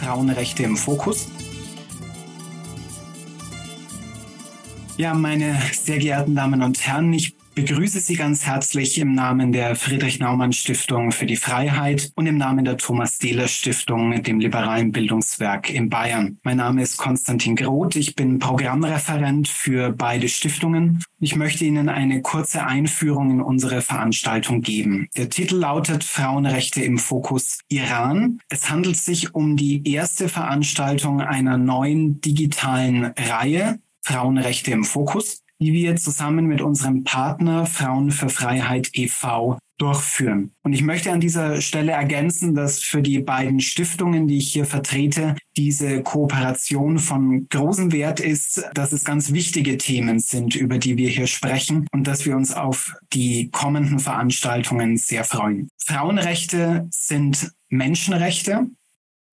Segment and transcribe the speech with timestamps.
[0.00, 1.28] Frauenrechte im Fokus.
[4.96, 9.74] Ja, meine sehr geehrten Damen und Herren, ich begrüße Sie ganz herzlich im Namen der
[9.74, 14.92] Friedrich Naumann Stiftung für die Freiheit und im Namen der Thomas Dehler Stiftung, dem liberalen
[14.92, 16.38] Bildungswerk in Bayern.
[16.44, 17.96] Mein Name ist Konstantin Groth.
[17.96, 21.02] Ich bin Programmreferent für beide Stiftungen.
[21.18, 25.08] Ich möchte Ihnen eine kurze Einführung in unsere Veranstaltung geben.
[25.16, 28.38] Der Titel lautet Frauenrechte im Fokus Iran.
[28.48, 35.72] Es handelt sich um die erste Veranstaltung einer neuen digitalen Reihe Frauenrechte im Fokus die
[35.72, 39.58] wir zusammen mit unserem Partner Frauen für Freiheit e.V.
[39.78, 40.52] durchführen.
[40.62, 44.64] Und ich möchte an dieser Stelle ergänzen, dass für die beiden Stiftungen, die ich hier
[44.64, 50.96] vertrete, diese Kooperation von großem Wert ist, dass es ganz wichtige Themen sind, über die
[50.96, 55.68] wir hier sprechen und dass wir uns auf die kommenden Veranstaltungen sehr freuen.
[55.84, 58.68] Frauenrechte sind Menschenrechte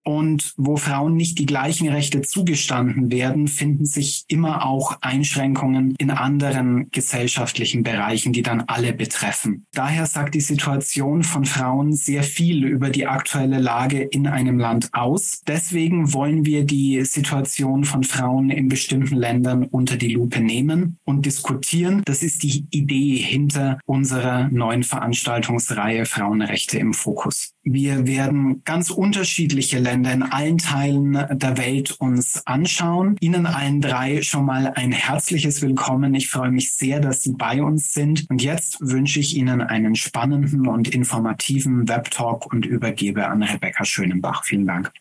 [0.06, 6.11] und wo Frauen nicht die gleichen Rechte zugestanden werden, finden sich immer auch Einschränkungen in
[6.11, 9.66] anderen gesellschaftlichen Bereichen, die dann alle betreffen.
[9.73, 14.89] Daher sagt die Situation von Frauen sehr viel über die aktuelle Lage in einem Land
[14.94, 15.42] aus.
[15.48, 21.26] Deswegen wollen wir die Situation von Frauen in bestimmten Ländern unter die Lupe nehmen und
[21.26, 22.03] diskutieren.
[22.06, 27.55] Das ist die Idee hinter unserer neuen Veranstaltungsreihe Frauenrechte im Fokus.
[27.67, 33.17] Wir werden ganz unterschiedliche Länder in allen Teilen der Welt uns anschauen.
[33.21, 36.13] Ihnen allen drei schon mal ein herzliches Willkommen.
[36.13, 38.30] Ich freue mich sehr, dass Sie bei uns sind.
[38.30, 44.45] Und jetzt wünsche ich Ihnen einen spannenden und informativen Webtalk und übergebe an Rebecca Schönenbach.
[44.45, 44.91] Vielen Dank.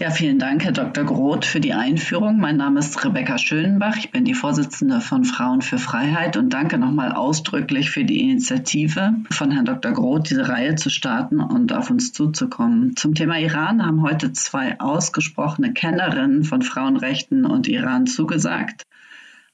[0.00, 1.04] Ja, vielen Dank, Herr Dr.
[1.04, 2.40] Groth, für die Einführung.
[2.40, 3.96] Mein Name ist Rebecca Schönenbach.
[3.96, 9.14] Ich bin die Vorsitzende von Frauen für Freiheit und danke nochmal ausdrücklich für die Initiative
[9.30, 9.92] von Herrn Dr.
[9.92, 12.96] Groth, diese Reihe zu starten und auf uns zuzukommen.
[12.96, 18.82] Zum Thema Iran haben heute zwei ausgesprochene Kennerinnen von Frauenrechten und Iran zugesagt.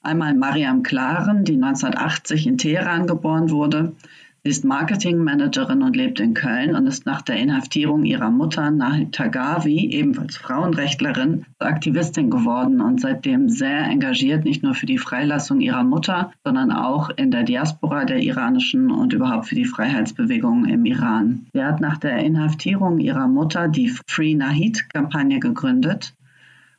[0.01, 3.95] Einmal Mariam Klaren, die 1980 in Teheran geboren wurde.
[4.43, 9.11] Sie ist Marketingmanagerin und lebt in Köln und ist nach der Inhaftierung ihrer Mutter Nahid
[9.11, 15.83] Tagavi, ebenfalls Frauenrechtlerin, Aktivistin geworden und seitdem sehr engagiert, nicht nur für die Freilassung ihrer
[15.83, 21.45] Mutter, sondern auch in der Diaspora der iranischen und überhaupt für die Freiheitsbewegung im Iran.
[21.53, 26.15] Sie hat nach der Inhaftierung ihrer Mutter die Free Nahid-Kampagne gegründet,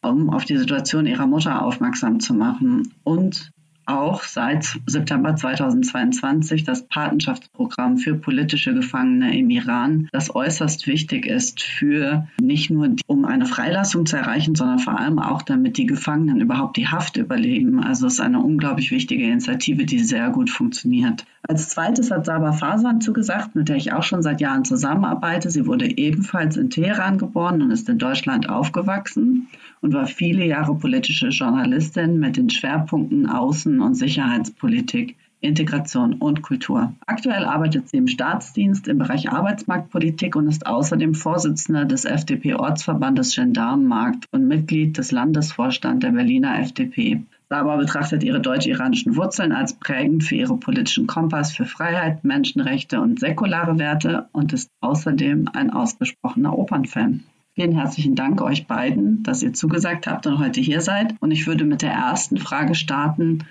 [0.03, 3.53] um auf die Situation ihrer Mutter aufmerksam zu machen und
[3.93, 11.63] auch seit September 2022 das Patenschaftsprogramm für politische Gefangene im Iran, das äußerst wichtig ist
[11.63, 16.41] für nicht nur um eine Freilassung zu erreichen, sondern vor allem auch damit die Gefangenen
[16.41, 17.83] überhaupt die Haft überleben.
[17.83, 21.25] Also es ist eine unglaublich wichtige Initiative, die sehr gut funktioniert.
[21.49, 25.51] Als zweites hat Saba Fasan zugesagt, mit der ich auch schon seit Jahren zusammenarbeite.
[25.51, 29.49] Sie wurde ebenfalls in Teheran geboren und ist in Deutschland aufgewachsen
[29.83, 36.95] und war viele Jahre politische Journalistin mit den Schwerpunkten Außen- und Sicherheitspolitik, Integration und Kultur.
[37.05, 44.27] Aktuell arbeitet sie im Staatsdienst im Bereich Arbeitsmarktpolitik und ist außerdem Vorsitzende des FDP-Ortsverbandes Gendarmenmarkt
[44.31, 47.23] und Mitglied des Landesvorstands der Berliner FDP.
[47.49, 53.19] Saba betrachtet ihre deutsch-iranischen Wurzeln als prägend für ihren politischen Kompass für Freiheit, Menschenrechte und
[53.19, 57.25] säkulare Werte und ist außerdem ein ausgesprochener Opernfan.
[57.55, 61.15] Vielen herzlichen Dank euch beiden, dass ihr zugesagt habt und heute hier seid.
[61.21, 63.45] Und ich würde mit der ersten Frage starten,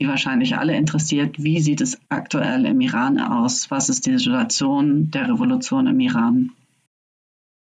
[0.00, 1.40] die wahrscheinlich alle interessiert.
[1.40, 3.70] Wie sieht es aktuell im Iran aus?
[3.70, 6.50] Was ist die Situation der Revolution im Iran?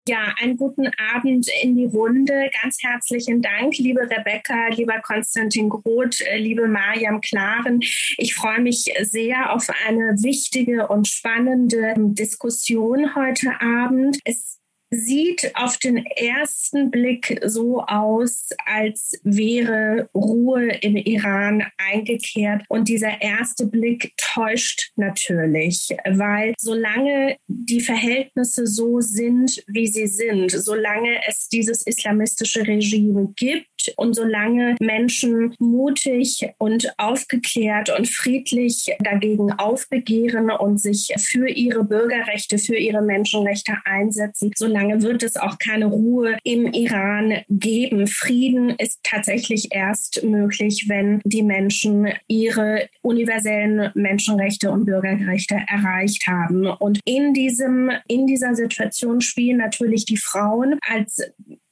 [0.09, 2.51] Ja, einen guten Abend in die Runde.
[2.63, 7.81] Ganz herzlichen Dank, liebe Rebecca, lieber Konstantin Groth, liebe Mariam Klaren.
[8.19, 14.19] Ich freue mich sehr auf eine wichtige und spannende Diskussion heute Abend.
[14.25, 14.61] Es
[14.95, 22.63] sieht auf den ersten Blick so aus, als wäre Ruhe im Iran eingekehrt.
[22.69, 30.51] Und dieser erste Blick täuscht natürlich, weil solange die Verhältnisse so sind, wie sie sind,
[30.51, 39.53] solange es dieses islamistische Regime gibt, und solange Menschen mutig und aufgeklärt und friedlich dagegen
[39.53, 45.87] aufbegehren und sich für ihre Bürgerrechte, für ihre Menschenrechte einsetzen, solange wird es auch keine
[45.87, 48.07] Ruhe im Iran geben.
[48.07, 56.67] Frieden ist tatsächlich erst möglich, wenn die Menschen ihre universellen Menschenrechte und Bürgerrechte erreicht haben.
[56.67, 61.21] Und in diesem, in dieser Situation spielen natürlich die Frauen als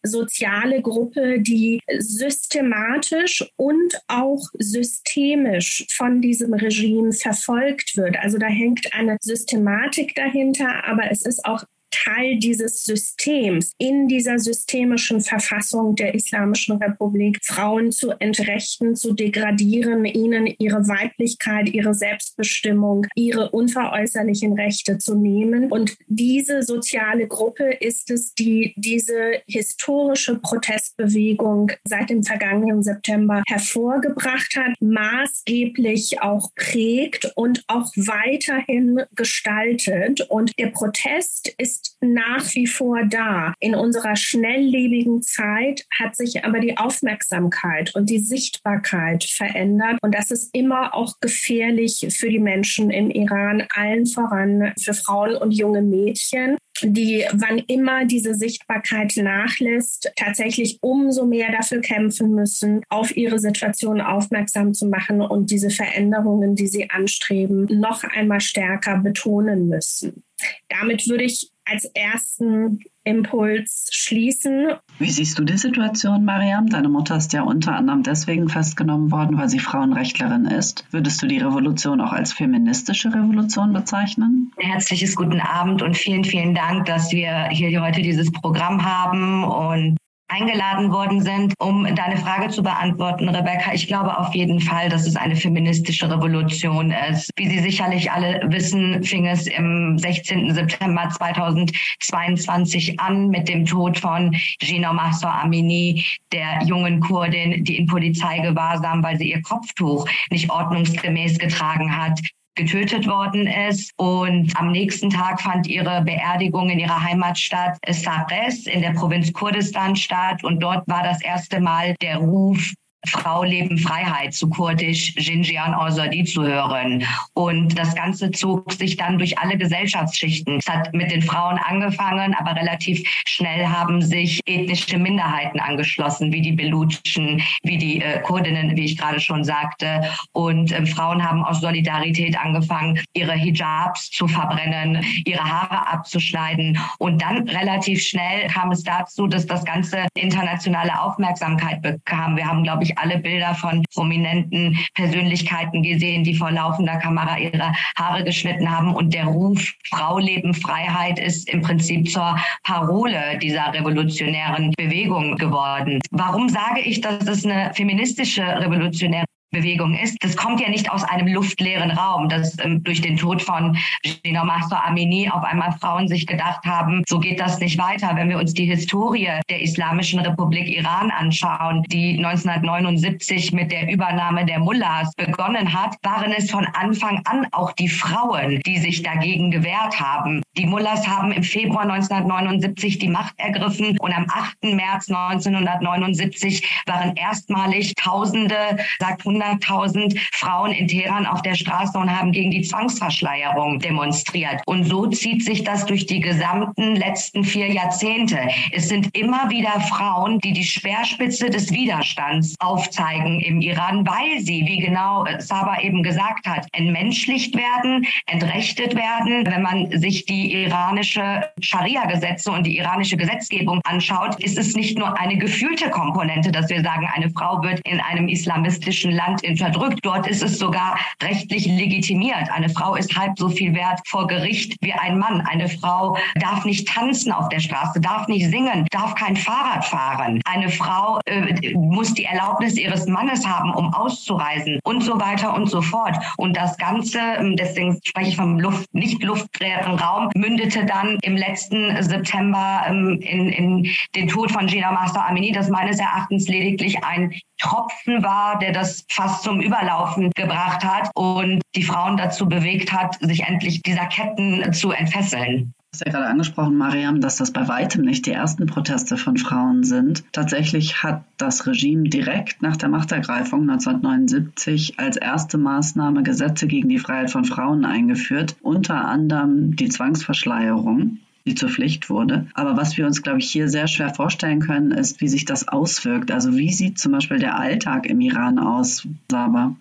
[0.02, 8.16] soziale Gruppe, die systematisch und auch systemisch von diesem Regime verfolgt wird.
[8.18, 14.38] Also da hängt eine Systematik dahinter, aber es ist auch Teil dieses Systems, in dieser
[14.38, 23.06] systemischen Verfassung der Islamischen Republik, Frauen zu entrechten, zu degradieren, ihnen ihre Weiblichkeit, ihre Selbstbestimmung,
[23.14, 25.70] ihre unveräußerlichen Rechte zu nehmen.
[25.70, 34.56] Und diese soziale Gruppe ist es, die diese historische Protestbewegung seit dem vergangenen September hervorgebracht
[34.56, 40.22] hat, maßgeblich auch prägt und auch weiterhin gestaltet.
[40.28, 43.54] Und der Protest ist nach wie vor da.
[43.60, 49.98] In unserer schnelllebigen Zeit hat sich aber die Aufmerksamkeit und die Sichtbarkeit verändert.
[50.02, 55.36] Und das ist immer auch gefährlich für die Menschen im Iran, allen voran für Frauen
[55.36, 62.82] und junge Mädchen die, wann immer diese Sichtbarkeit nachlässt, tatsächlich umso mehr dafür kämpfen müssen,
[62.88, 68.98] auf ihre Situation aufmerksam zu machen und diese Veränderungen, die sie anstreben, noch einmal stärker
[68.98, 70.24] betonen müssen.
[70.68, 74.74] Damit würde ich als ersten Impuls schließen.
[74.98, 76.68] Wie siehst du die Situation, Mariam?
[76.68, 80.84] Deine Mutter ist ja unter anderem deswegen festgenommen worden, weil sie Frauenrechtlerin ist.
[80.90, 84.52] Würdest du die Revolution auch als feministische Revolution bezeichnen?
[84.58, 89.96] Herzliches guten Abend und vielen, vielen Dank, dass wir hier heute dieses Programm haben und
[90.32, 93.72] eingeladen worden sind, um deine Frage zu beantworten, Rebecca.
[93.74, 97.30] Ich glaube auf jeden Fall, dass es eine feministische Revolution ist.
[97.36, 100.54] Wie Sie sicherlich alle wissen, fing es im 16.
[100.54, 107.86] September 2022 an mit dem Tod von Gina Mahsa Amini, der jungen Kurdin, die in
[107.86, 112.18] Polizeigewahrsam, weil sie ihr Kopftuch nicht ordnungsgemäß getragen hat,
[112.54, 113.92] getötet worden ist.
[113.96, 119.96] Und am nächsten Tag fand ihre Beerdigung in ihrer Heimatstadt Sares in der Provinz Kurdistan
[119.96, 120.44] statt.
[120.44, 122.74] Und dort war das erste Mal der Ruf
[123.08, 127.04] Frau Leben Freiheit zu kurdisch Xinjiang Azadi zu hören.
[127.34, 130.58] Und das Ganze zog sich dann durch alle Gesellschaftsschichten.
[130.58, 136.42] Es hat mit den Frauen angefangen, aber relativ schnell haben sich ethnische Minderheiten angeschlossen, wie
[136.42, 140.02] die Belutschen, wie die äh, Kurdinnen, wie ich gerade schon sagte.
[140.32, 146.78] Und äh, Frauen haben aus Solidarität angefangen, ihre Hijabs zu verbrennen, ihre Haare abzuschneiden.
[146.98, 152.36] Und dann relativ schnell kam es dazu, dass das Ganze internationale Aufmerksamkeit bekam.
[152.36, 157.72] Wir haben, glaube ich, alle Bilder von prominenten Persönlichkeiten gesehen, die vor laufender Kamera ihre
[157.96, 158.94] Haare geschnitten haben.
[158.94, 166.00] Und der Ruf Frau leben Freiheit ist im Prinzip zur Parole dieser revolutionären Bewegung geworden.
[166.10, 170.16] Warum sage ich, dass es eine feministische revolutionäre Bewegung ist.
[170.20, 173.76] Das kommt ja nicht aus einem luftleeren Raum, dass ähm, durch den Tod von
[174.22, 178.12] Gina Mahsa Amini auf einmal Frauen sich gedacht haben, so geht das nicht weiter.
[178.14, 184.46] Wenn wir uns die Historie der Islamischen Republik Iran anschauen, die 1979 mit der Übernahme
[184.46, 189.50] der Mullahs begonnen hat, waren es von Anfang an auch die Frauen, die sich dagegen
[189.50, 190.42] gewehrt haben.
[190.56, 194.74] Die Mullahs haben im Februar 1979 die Macht ergriffen und am 8.
[194.74, 198.56] März 1979 waren erstmalig Tausende,
[198.98, 204.60] sagt 100 100.000 Frauen in Teheran auf der Straße und haben gegen die Zwangsverschleierung demonstriert.
[204.66, 208.38] Und so zieht sich das durch die gesamten letzten vier Jahrzehnte.
[208.72, 214.64] Es sind immer wieder Frauen, die die Speerspitze des Widerstands aufzeigen im Iran, weil sie,
[214.66, 219.46] wie genau Saba eben gesagt hat, entmenschlicht werden, entrechtet werden.
[219.46, 225.18] Wenn man sich die iranische Scharia-Gesetze und die iranische Gesetzgebung anschaut, ist es nicht nur
[225.18, 230.00] eine gefühlte Komponente, dass wir sagen, eine Frau wird in einem islamistischen Land Land unterdrückt.
[230.02, 232.50] Dort ist es sogar rechtlich legitimiert.
[232.52, 235.40] Eine Frau ist halb so viel wert vor Gericht wie ein Mann.
[235.40, 240.40] Eine Frau darf nicht tanzen auf der Straße, darf nicht singen, darf kein Fahrrad fahren.
[240.44, 245.68] Eine Frau äh, muss die Erlaubnis ihres Mannes haben, um auszureisen und so weiter und
[245.68, 246.16] so fort.
[246.36, 251.36] Und das Ganze, ähm, deswegen spreche ich vom Luft, nicht luftleeren Raum, mündete dann im
[251.36, 257.02] letzten September ähm, in, in den Tod von Gina Master Amini, das meines Erachtens lediglich
[257.04, 262.92] ein Tropfen war, der das fast zum Überlaufen gebracht hat und die Frauen dazu bewegt
[262.92, 265.72] hat, sich endlich dieser Ketten zu entfesseln.
[265.92, 269.36] Du hast ja gerade angesprochen, Mariam, dass das bei weitem nicht die ersten Proteste von
[269.36, 270.24] Frauen sind.
[270.32, 276.98] Tatsächlich hat das Regime direkt nach der Machtergreifung 1979 als erste Maßnahme Gesetze gegen die
[276.98, 282.46] Freiheit von Frauen eingeführt, unter anderem die Zwangsverschleierung die zur Pflicht wurde.
[282.54, 285.68] Aber was wir uns, glaube ich, hier sehr schwer vorstellen können, ist, wie sich das
[285.68, 286.30] auswirkt.
[286.30, 289.76] Also wie sieht zum Beispiel der Alltag im Iran aus, Saba?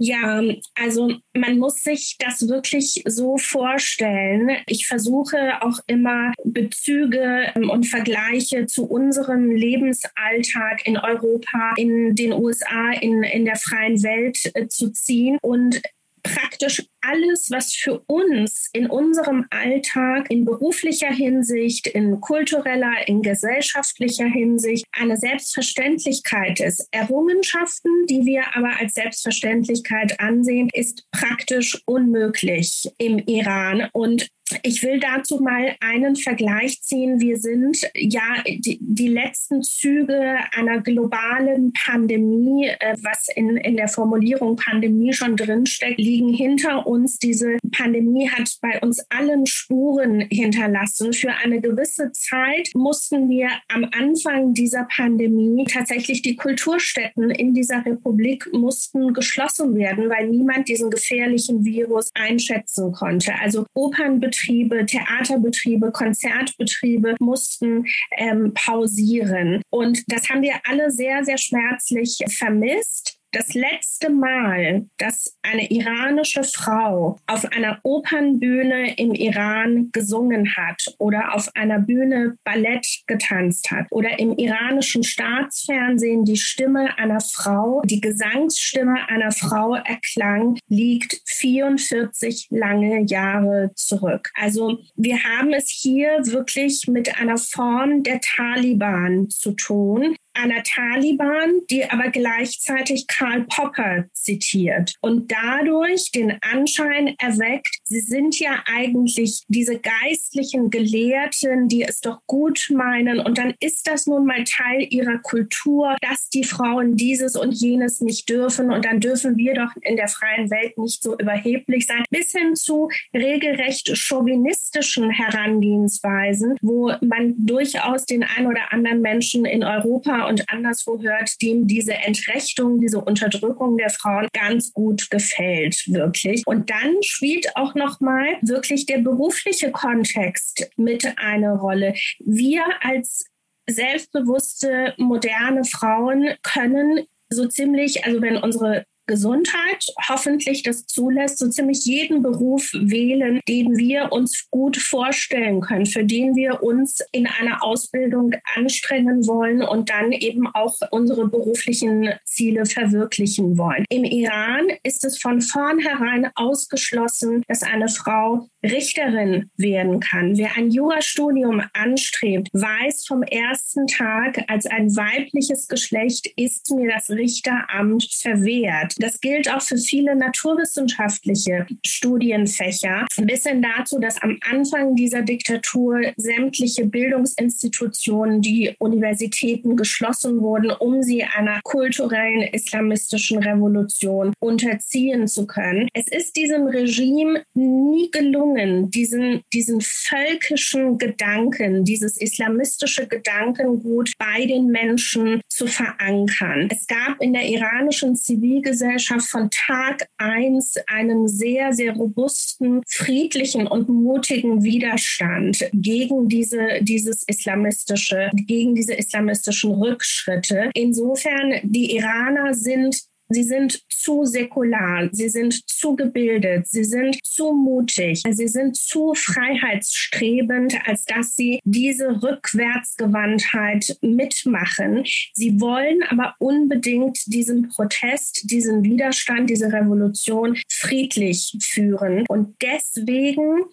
[0.00, 0.40] Ja,
[0.76, 4.50] also man muss sich das wirklich so vorstellen.
[4.68, 12.32] Ich versuche auch immer Bezüge ähm, und Vergleiche zu unserem Lebensalltag in Europa, in den
[12.32, 15.36] USA, in, in der freien Welt äh, zu ziehen.
[15.42, 15.82] Und
[16.22, 24.26] praktisch alles, was für uns in unserem Alltag in beruflicher Hinsicht, in kultureller, in gesellschaftlicher
[24.26, 26.88] Hinsicht eine Selbstverständlichkeit ist.
[26.90, 33.88] Errungenschaften, die wir aber als Selbstverständlichkeit ansehen, ist praktisch unmöglich im Iran.
[33.92, 34.28] Und
[34.62, 37.20] ich will dazu mal einen Vergleich ziehen.
[37.20, 43.88] Wir sind ja die, die letzten Züge einer globalen Pandemie, äh, was in, in der
[43.88, 47.18] Formulierung Pandemie schon drinsteckt, liegen hinter uns.
[47.18, 51.12] Diese Pandemie hat bei uns allen Spuren hinterlassen.
[51.12, 57.84] Für eine gewisse Zeit mussten wir am Anfang dieser Pandemie tatsächlich die Kulturstätten in dieser
[57.84, 63.34] Republik mussten geschlossen werden, weil niemand diesen gefährlichen Virus einschätzen konnte.
[63.40, 69.62] Also Opernbetriebe Betriebe, Theaterbetriebe, Konzertbetriebe mussten ähm, pausieren.
[69.70, 76.44] Und das haben wir alle sehr, sehr schmerzlich vermisst das letzte Mal, dass eine iranische
[76.44, 83.86] Frau auf einer Opernbühne im Iran gesungen hat oder auf einer Bühne Ballett getanzt hat
[83.90, 92.48] oder im iranischen Staatsfernsehen die Stimme einer Frau, die Gesangsstimme einer Frau erklang, liegt 44
[92.50, 94.30] lange Jahre zurück.
[94.34, 101.60] Also wir haben es hier wirklich mit einer Form der Taliban zu tun, einer Taliban,
[101.70, 109.42] die aber gleichzeitig Karl Popper zitiert und dadurch den Anschein erweckt, sie sind ja eigentlich
[109.48, 113.20] diese geistlichen Gelehrten, die es doch gut meinen.
[113.20, 118.00] Und dann ist das nun mal Teil ihrer Kultur, dass die Frauen dieses und jenes
[118.00, 118.70] nicht dürfen.
[118.70, 122.54] Und dann dürfen wir doch in der freien Welt nicht so überheblich sein, bis hin
[122.54, 130.48] zu regelrecht chauvinistischen Herangehensweisen, wo man durchaus den ein oder anderen Menschen in Europa und
[130.48, 136.46] anderswo hört, dem diese Entrechtung, diese Unterdrückung der Frauen ganz gut gefällt, wirklich.
[136.46, 141.94] Und dann spielt auch nochmal wirklich der berufliche Kontext mit eine Rolle.
[142.18, 143.24] Wir als
[143.68, 151.84] selbstbewusste, moderne Frauen können so ziemlich, also wenn unsere Gesundheit hoffentlich das zulässt, so ziemlich
[151.84, 157.64] jeden Beruf wählen, den wir uns gut vorstellen können, für den wir uns in einer
[157.64, 163.84] Ausbildung anstrengen wollen und dann eben auch unsere beruflichen Ziele verwirklichen wollen.
[163.88, 170.36] Im Iran ist es von vornherein ausgeschlossen, dass eine Frau Richterin werden kann.
[170.36, 177.08] Wer ein Jurastudium anstrebt, weiß vom ersten Tag, als ein weibliches Geschlecht ist mir das
[177.10, 178.94] Richteramt verwehrt.
[178.98, 186.00] Das gilt auch für viele naturwissenschaftliche Studienfächer, bis hin dazu, dass am Anfang dieser Diktatur
[186.16, 195.88] sämtliche Bildungsinstitutionen, die Universitäten geschlossen wurden, um sie einer kulturellen islamistischen Revolution unterziehen zu können.
[195.94, 204.66] Es ist diesem Regime nie gelungen, diesen, diesen völkischen Gedanken, dieses islamistische Gedankengut bei den
[204.66, 206.68] Menschen zu verankern.
[206.70, 213.66] Es gab in der iranischen Zivilgesellschaft Gesellschaft von Tag eins einen sehr, sehr robusten, friedlichen
[213.66, 220.70] und mutigen Widerstand gegen diese, dieses islamistische, gegen diese islamistischen Rückschritte.
[220.74, 222.96] Insofern, die Iraner sind
[223.30, 229.12] Sie sind zu säkular, sie sind zu gebildet, sie sind zu mutig, sie sind zu
[229.14, 235.04] freiheitsstrebend, als dass sie diese Rückwärtsgewandtheit mitmachen.
[235.34, 242.24] Sie wollen aber unbedingt diesen Protest, diesen Widerstand, diese Revolution friedlich führen.
[242.28, 243.64] Und deswegen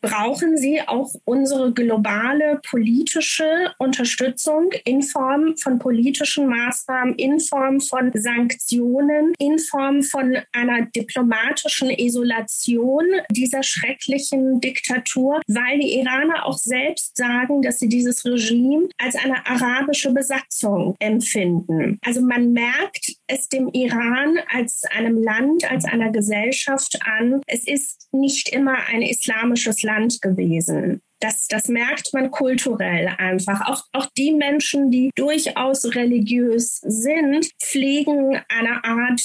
[0.00, 8.10] brauchen sie auch unsere globale politische Unterstützung in Form von politischen Maßnahmen, in Form von
[8.14, 17.16] Sanktionen, in Form von einer diplomatischen Isolation dieser schrecklichen Diktatur, weil die Iraner auch selbst
[17.16, 21.98] sagen, dass sie dieses Regime als eine arabische Besatzung empfinden.
[22.04, 27.42] Also man merkt es dem Iran als einem Land, als einer Gesellschaft an.
[27.46, 31.02] Es ist nicht immer ein islamisches Land Land gewesen.
[31.20, 33.66] Das, das merkt man kulturell einfach.
[33.66, 39.20] Auch, auch die Menschen, die durchaus religiös sind, pflegen eine Art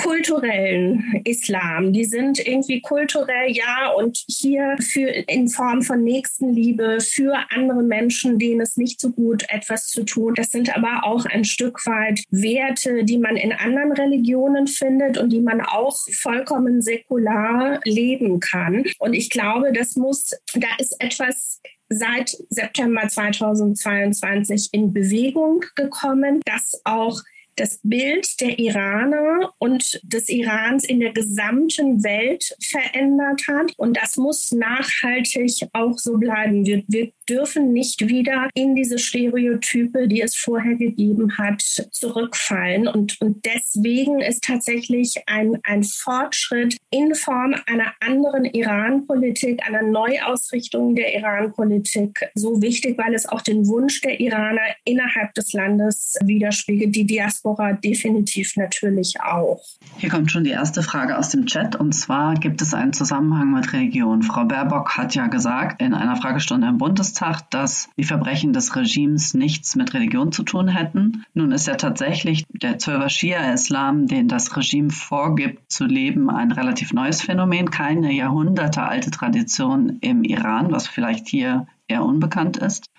[0.00, 1.92] kulturellen Islam.
[1.92, 8.38] Die sind irgendwie kulturell, ja, und hier für, in Form von Nächstenliebe für andere Menschen,
[8.38, 10.34] denen es nicht so gut etwas zu tun.
[10.34, 15.30] Das sind aber auch ein Stück weit Werte, die man in anderen Religionen findet und
[15.30, 18.84] die man auch vollkommen säkular leben kann.
[18.98, 26.80] Und ich glaube, das muss, da ist etwas seit September 2022 in Bewegung gekommen, dass
[26.84, 27.20] auch
[27.60, 33.72] das Bild der Iraner und des Irans in der gesamten Welt verändert hat.
[33.76, 36.64] Und das muss nachhaltig auch so bleiben.
[36.64, 42.88] Wir, wir dürfen nicht wieder in diese Stereotype, die es vorher gegeben hat, zurückfallen.
[42.88, 50.96] Und, und deswegen ist tatsächlich ein, ein Fortschritt in Form einer anderen Iran-Politik, einer Neuausrichtung
[50.96, 56.96] der Iran-Politik so wichtig, weil es auch den Wunsch der Iraner innerhalb des Landes widerspiegelt,
[56.96, 57.49] die Diaspora
[57.84, 59.60] definitiv natürlich auch.
[59.98, 63.52] Hier kommt schon die erste Frage aus dem Chat und zwar gibt es einen Zusammenhang
[63.52, 64.22] mit Religion.
[64.22, 69.34] Frau Baerbock hat ja gesagt in einer Fragestunde im Bundestag, dass die Verbrechen des Regimes
[69.34, 71.24] nichts mit Religion zu tun hätten.
[71.34, 76.92] Nun ist ja tatsächlich der Zwölfer Schia-Islam, den das Regime vorgibt zu leben, ein relativ
[76.92, 82.90] neues Phänomen, keine jahrhundertealte Tradition im Iran, was vielleicht hier eher unbekannt ist.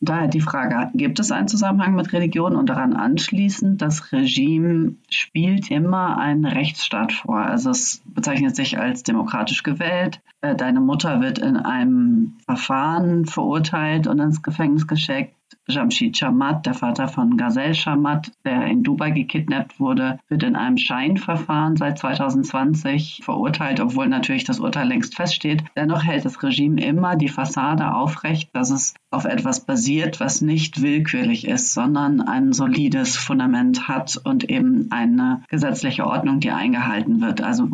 [0.00, 5.70] Daher die Frage, gibt es einen Zusammenhang mit Religion und daran anschließend, das Regime spielt
[5.70, 7.38] immer einen Rechtsstaat vor.
[7.38, 10.20] Also es bezeichnet sich als demokratisch gewählt.
[10.42, 15.35] Äh, deine Mutter wird in einem Verfahren verurteilt und ins Gefängnis geschickt.
[15.68, 20.76] Jamshid Shamat, der Vater von Ghazel Shamat, der in Dubai gekidnappt wurde, wird in einem
[20.76, 25.64] Scheinverfahren seit 2020 verurteilt, obwohl natürlich das Urteil längst feststeht.
[25.76, 30.82] Dennoch hält das Regime immer die Fassade aufrecht, dass es auf etwas basiert, was nicht
[30.82, 37.40] willkürlich ist, sondern ein solides Fundament hat und eben eine gesetzliche Ordnung, die eingehalten wird.
[37.40, 37.68] Also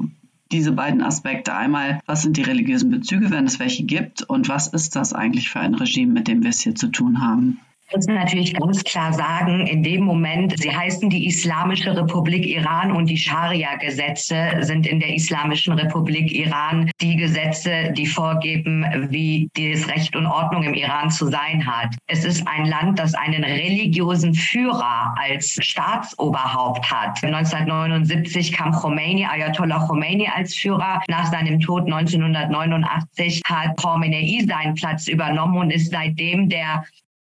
[0.53, 1.55] diese beiden Aspekte.
[1.55, 5.51] Einmal, was sind die religiösen Bezüge, wenn es welche gibt, und was ist das eigentlich
[5.51, 7.61] für ein Regime, mit dem wir es hier zu tun haben?
[7.95, 13.07] Muss natürlich ganz klar sagen, in dem Moment, sie heißen die Islamische Republik Iran und
[13.07, 20.15] die Scharia-Gesetze sind in der Islamischen Republik Iran die Gesetze, die vorgeben, wie das Recht
[20.17, 21.95] und Ordnung im Iran zu sein hat.
[22.07, 27.23] Es ist ein Land, das einen religiösen Führer als Staatsoberhaupt hat.
[27.23, 31.03] 1979 kam Khomeini, Ayatollah Khomeini als Führer.
[31.09, 36.85] Nach seinem Tod 1989 hat Khomeini seinen Platz übernommen und ist seitdem der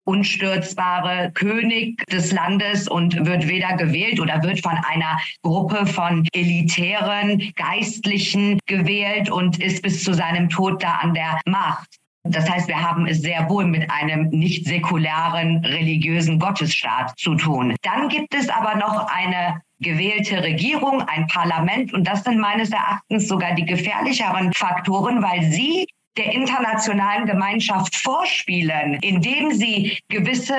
[0.07, 7.51] unstürzbare König des Landes und wird weder gewählt oder wird von einer Gruppe von elitären
[7.55, 11.89] Geistlichen gewählt und ist bis zu seinem Tod da an der Macht.
[12.23, 17.75] Das heißt, wir haben es sehr wohl mit einem nicht säkularen religiösen Gottesstaat zu tun.
[17.83, 23.27] Dann gibt es aber noch eine gewählte Regierung, ein Parlament und das sind meines Erachtens
[23.27, 30.57] sogar die gefährlicheren Faktoren, weil sie der internationalen Gemeinschaft vorspielen, indem sie gewisse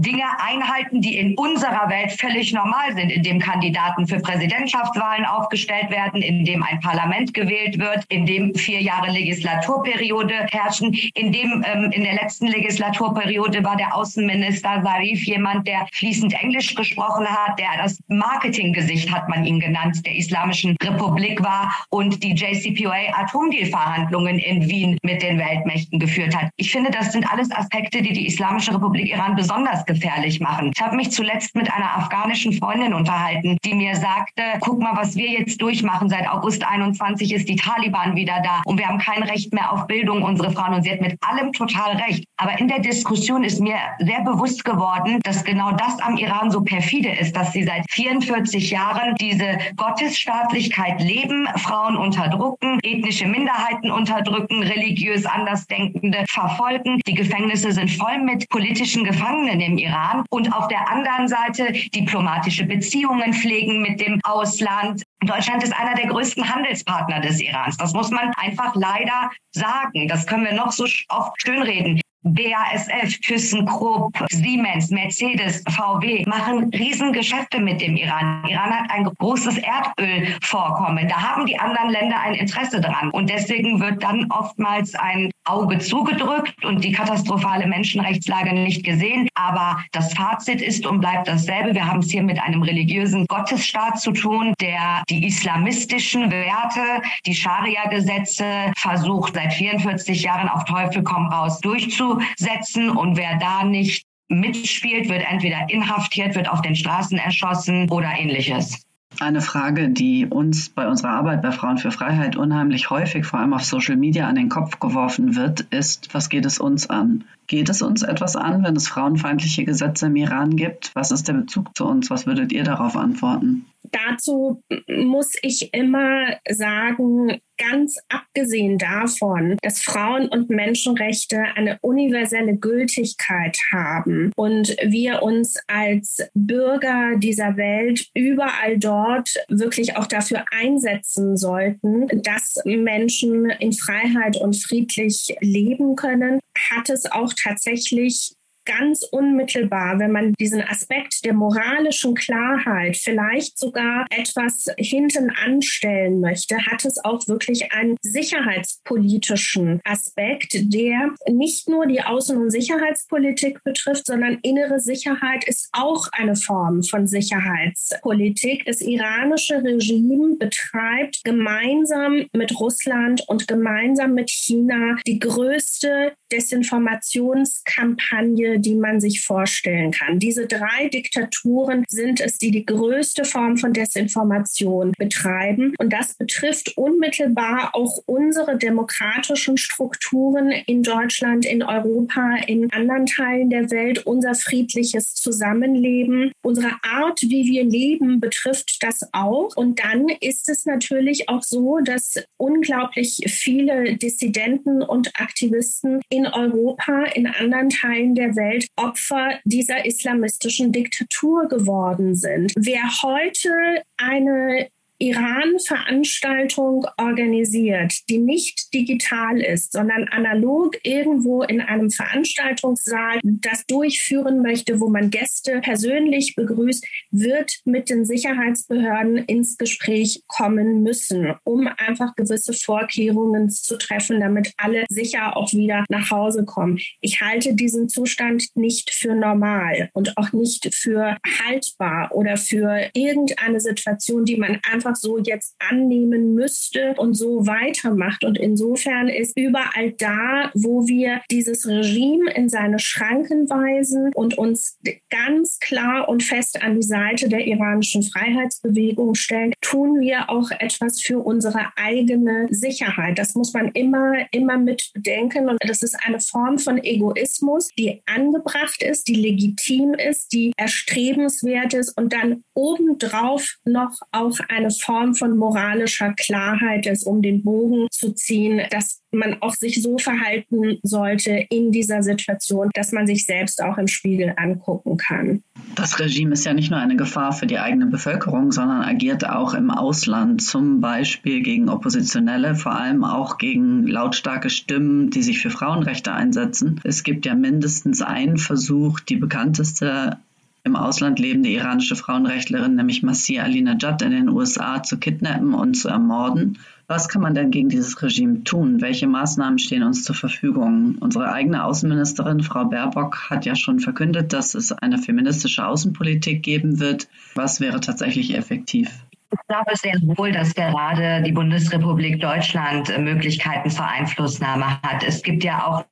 [0.00, 6.22] Dinge einhalten, die in unserer Welt völlig normal sind, indem Kandidaten für Präsidentschaftswahlen aufgestellt werden,
[6.22, 12.46] indem ein Parlament gewählt wird, indem vier Jahre Legislaturperiode herrschen, indem ähm, in der letzten
[12.46, 19.28] Legislaturperiode war der Außenminister Zarif jemand, der fließend Englisch gesprochen hat, der das Marketinggesicht hat
[19.28, 25.38] man ihn genannt, der Islamischen Republik war und die JCPOA Atomdeal-Verhandlungen in Wien mit den
[25.38, 26.50] Weltmächten geführt hat.
[26.56, 30.70] Ich finde, das sind alles Aspekte, die die Islamische Republik Iran besonders gefährlich machen.
[30.74, 35.16] Ich habe mich zuletzt mit einer afghanischen Freundin unterhalten, die mir sagte, guck mal, was
[35.16, 36.08] wir jetzt durchmachen.
[36.08, 39.86] Seit August 21 ist die Taliban wieder da und wir haben kein Recht mehr auf
[39.86, 40.74] Bildung, unsere Frauen.
[40.74, 42.24] Und sie hat mit allem total recht.
[42.36, 46.60] Aber in der Diskussion ist mir sehr bewusst geworden, dass genau das am Iran so
[46.60, 54.62] perfide ist, dass sie seit 44 Jahren diese Gottesstaatlichkeit leben, Frauen unterdrücken, ethnische Minderheiten unterdrücken,
[54.62, 57.00] religiös Andersdenkende verfolgen.
[57.06, 62.64] Die Gefängnisse sind voll mit politischen Gefangenen im Iran und auf der anderen Seite diplomatische
[62.64, 65.02] Beziehungen pflegen mit dem Ausland.
[65.24, 67.76] Deutschland ist einer der größten Handelspartner des Irans.
[67.76, 70.08] Das muss man einfach leider sagen.
[70.08, 72.00] Das können wir noch so oft schönreden.
[72.22, 78.44] BASF, ThyssenKrupp, Siemens, Mercedes, VW machen Riesengeschäfte mit dem Iran.
[78.46, 81.08] Iran hat ein großes Erdölvorkommen.
[81.08, 83.10] Da haben die anderen Länder ein Interesse dran.
[83.12, 89.28] Und deswegen wird dann oftmals ein Auge zugedrückt und die katastrophale Menschenrechtslage nicht gesehen.
[89.34, 91.74] Aber das Fazit ist und bleibt dasselbe.
[91.74, 97.34] Wir haben es hier mit einem religiösen Gottesstaat zu tun, der die islamistischen Werte, die
[97.34, 102.90] Scharia-Gesetze versucht seit 44 Jahren auf Teufel komm raus durchzusetzen.
[102.90, 108.84] Und wer da nicht mitspielt, wird entweder inhaftiert, wird auf den Straßen erschossen oder ähnliches.
[109.20, 113.52] Eine Frage, die uns bei unserer Arbeit bei Frauen für Freiheit unheimlich häufig, vor allem
[113.52, 117.24] auf Social Media, an den Kopf geworfen wird, ist, was geht es uns an?
[117.46, 120.90] Geht es uns etwas an, wenn es frauenfeindliche Gesetze im Iran gibt?
[120.94, 122.08] Was ist der Bezug zu uns?
[122.08, 123.66] Was würdet ihr darauf antworten?
[123.82, 133.58] Dazu muss ich immer sagen, ganz abgesehen davon, dass Frauen- und Menschenrechte eine universelle Gültigkeit
[133.72, 142.08] haben und wir uns als Bürger dieser Welt überall dort wirklich auch dafür einsetzen sollten,
[142.22, 146.40] dass Menschen in Freiheit und friedlich leben können,
[146.70, 148.34] hat es auch tatsächlich
[148.70, 156.56] ganz unmittelbar, wenn man diesen Aspekt der moralischen Klarheit vielleicht sogar etwas hinten anstellen möchte,
[156.66, 164.06] hat es auch wirklich einen sicherheitspolitischen Aspekt, der nicht nur die Außen- und Sicherheitspolitik betrifft,
[164.06, 168.64] sondern innere Sicherheit ist auch eine Form von Sicherheitspolitik.
[168.66, 178.74] Das iranische Regime betreibt gemeinsam mit Russland und gemeinsam mit China die größte Desinformationskampagne, die
[178.74, 180.18] man sich vorstellen kann.
[180.18, 185.74] Diese drei Diktaturen sind es, die die größte Form von Desinformation betreiben.
[185.78, 193.50] Und das betrifft unmittelbar auch unsere demokratischen Strukturen in Deutschland, in Europa, in anderen Teilen
[193.50, 199.56] der Welt, unser friedliches Zusammenleben, unsere Art, wie wir leben, betrifft das auch.
[199.56, 207.04] Und dann ist es natürlich auch so, dass unglaublich viele Dissidenten und Aktivisten in Europa,
[207.14, 212.52] in anderen Teilen der Welt Opfer dieser islamistischen Diktatur geworden sind.
[212.56, 214.68] Wer heute eine
[215.00, 224.78] Iran-Veranstaltung organisiert, die nicht digital ist, sondern analog irgendwo in einem Veranstaltungssaal das durchführen möchte,
[224.78, 232.14] wo man Gäste persönlich begrüßt, wird mit den Sicherheitsbehörden ins Gespräch kommen müssen, um einfach
[232.14, 236.78] gewisse Vorkehrungen zu treffen, damit alle sicher auch wieder nach Hause kommen.
[237.00, 243.60] Ich halte diesen Zustand nicht für normal und auch nicht für haltbar oder für irgendeine
[243.60, 248.24] Situation, die man einfach einfach so jetzt annehmen müsste und so weitermacht.
[248.24, 254.78] Und insofern ist überall da, wo wir dieses Regime in seine Schranken weisen und uns
[255.10, 261.00] ganz klar und fest an die Seite der iranischen Freiheitsbewegung stellen, tun wir auch etwas
[261.00, 263.18] für unsere eigene Sicherheit.
[263.18, 265.48] Das muss man immer, immer mit bedenken.
[265.48, 271.74] Und das ist eine Form von Egoismus, die angebracht ist, die legitim ist, die erstrebenswert
[271.74, 277.86] ist und dann obendrauf noch auch eine Form von moralischer Klarheit ist, um den Bogen
[277.90, 283.26] zu ziehen, dass man auch sich so verhalten sollte in dieser Situation, dass man sich
[283.26, 285.42] selbst auch im Spiegel angucken kann.
[285.74, 289.54] Das Regime ist ja nicht nur eine Gefahr für die eigene Bevölkerung, sondern agiert auch
[289.54, 295.50] im Ausland, zum Beispiel gegen Oppositionelle, vor allem auch gegen lautstarke Stimmen, die sich für
[295.50, 296.80] Frauenrechte einsetzen.
[296.84, 300.18] Es gibt ja mindestens einen Versuch, die bekannteste
[300.64, 305.88] im Ausland lebende iranische Frauenrechtlerin, nämlich Masih Alinejad, in den USA zu kidnappen und zu
[305.88, 306.58] ermorden.
[306.86, 308.80] Was kann man denn gegen dieses Regime tun?
[308.80, 310.96] Welche Maßnahmen stehen uns zur Verfügung?
[310.98, 316.80] Unsere eigene Außenministerin, Frau Baerbock, hat ja schon verkündet, dass es eine feministische Außenpolitik geben
[316.80, 317.08] wird.
[317.36, 318.90] Was wäre tatsächlich effektiv?
[319.32, 325.04] Ich glaube sehr wohl, dass gerade die Bundesrepublik Deutschland Möglichkeiten zur Einflussnahme hat.
[325.06, 325.84] Es gibt ja auch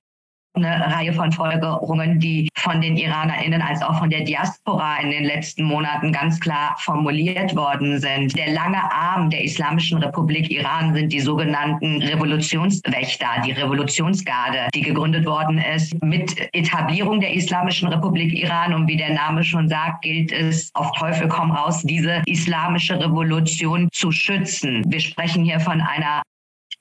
[0.55, 5.25] eine Reihe von Folgerungen, die von den IranerInnen als auch von der Diaspora in den
[5.25, 8.37] letzten Monaten ganz klar formuliert worden sind.
[8.37, 15.27] Der lange Arm der Islamischen Republik Iran sind die sogenannten Revolutionswächter, die Revolutionsgarde, die gegründet
[15.27, 18.75] worden ist mit Etablierung der Islamischen Republik Iran.
[18.75, 23.89] Und wie der Name schon sagt, gilt es auf Teufel komm raus, diese islamische Revolution
[23.93, 24.85] zu schützen.
[24.89, 26.23] Wir sprechen hier von einer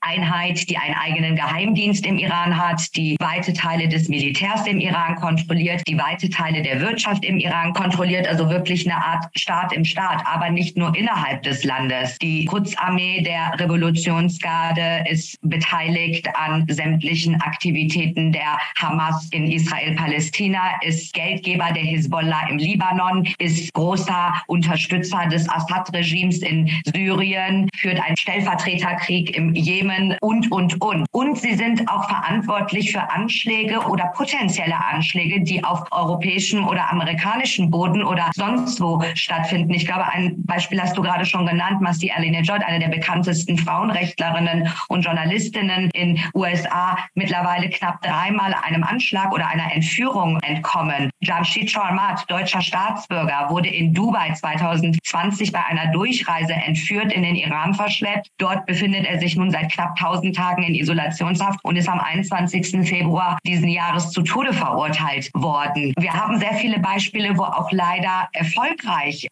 [0.08, 5.16] Einheit, die einen eigenen Geheimdienst im Iran hat, die weite Teile des Militärs im Iran
[5.16, 9.84] kontrolliert, die weite Teile der Wirtschaft im Iran kontrolliert, also wirklich eine Art Staat im
[9.84, 12.18] Staat, aber nicht nur innerhalb des Landes.
[12.20, 21.72] Die Quds-Armee der Revolutionsgarde ist beteiligt an sämtlichen Aktivitäten der Hamas in Israel-Palästina, ist Geldgeber
[21.74, 29.54] der Hisbollah im Libanon, ist großer Unterstützer des Assad-Regimes in Syrien, führt einen Stellvertreterkrieg im
[29.54, 31.06] Jemen Jemen und, und, und.
[31.12, 37.70] Und sie sind auch verantwortlich für Anschläge oder potenzielle Anschläge, die auf europäischem oder amerikanischem
[37.70, 39.74] Boden oder sonst wo stattfinden.
[39.74, 44.70] Ich glaube, ein Beispiel hast du gerade schon genannt, Masti Alinejad, eine der bekanntesten Frauenrechtlerinnen
[44.90, 51.10] und Journalistinnen in USA, mittlerweile knapp dreimal einem Anschlag oder einer Entführung entkommen.
[51.22, 57.74] Jamshid Sharmat, deutscher Staatsbürger, wurde in Dubai 2020 bei einer Durchreise entführt, in den Iran
[57.74, 58.28] verschleppt.
[58.38, 62.88] Dort befindet er sich nun seit knapp 1000 Tagen in Isolationshaft und ist am 21.
[62.88, 65.94] Februar diesen Jahres zu Tode verurteilt worden.
[66.00, 69.28] Wir haben sehr viele Beispiele, wo auch leider erfolgreich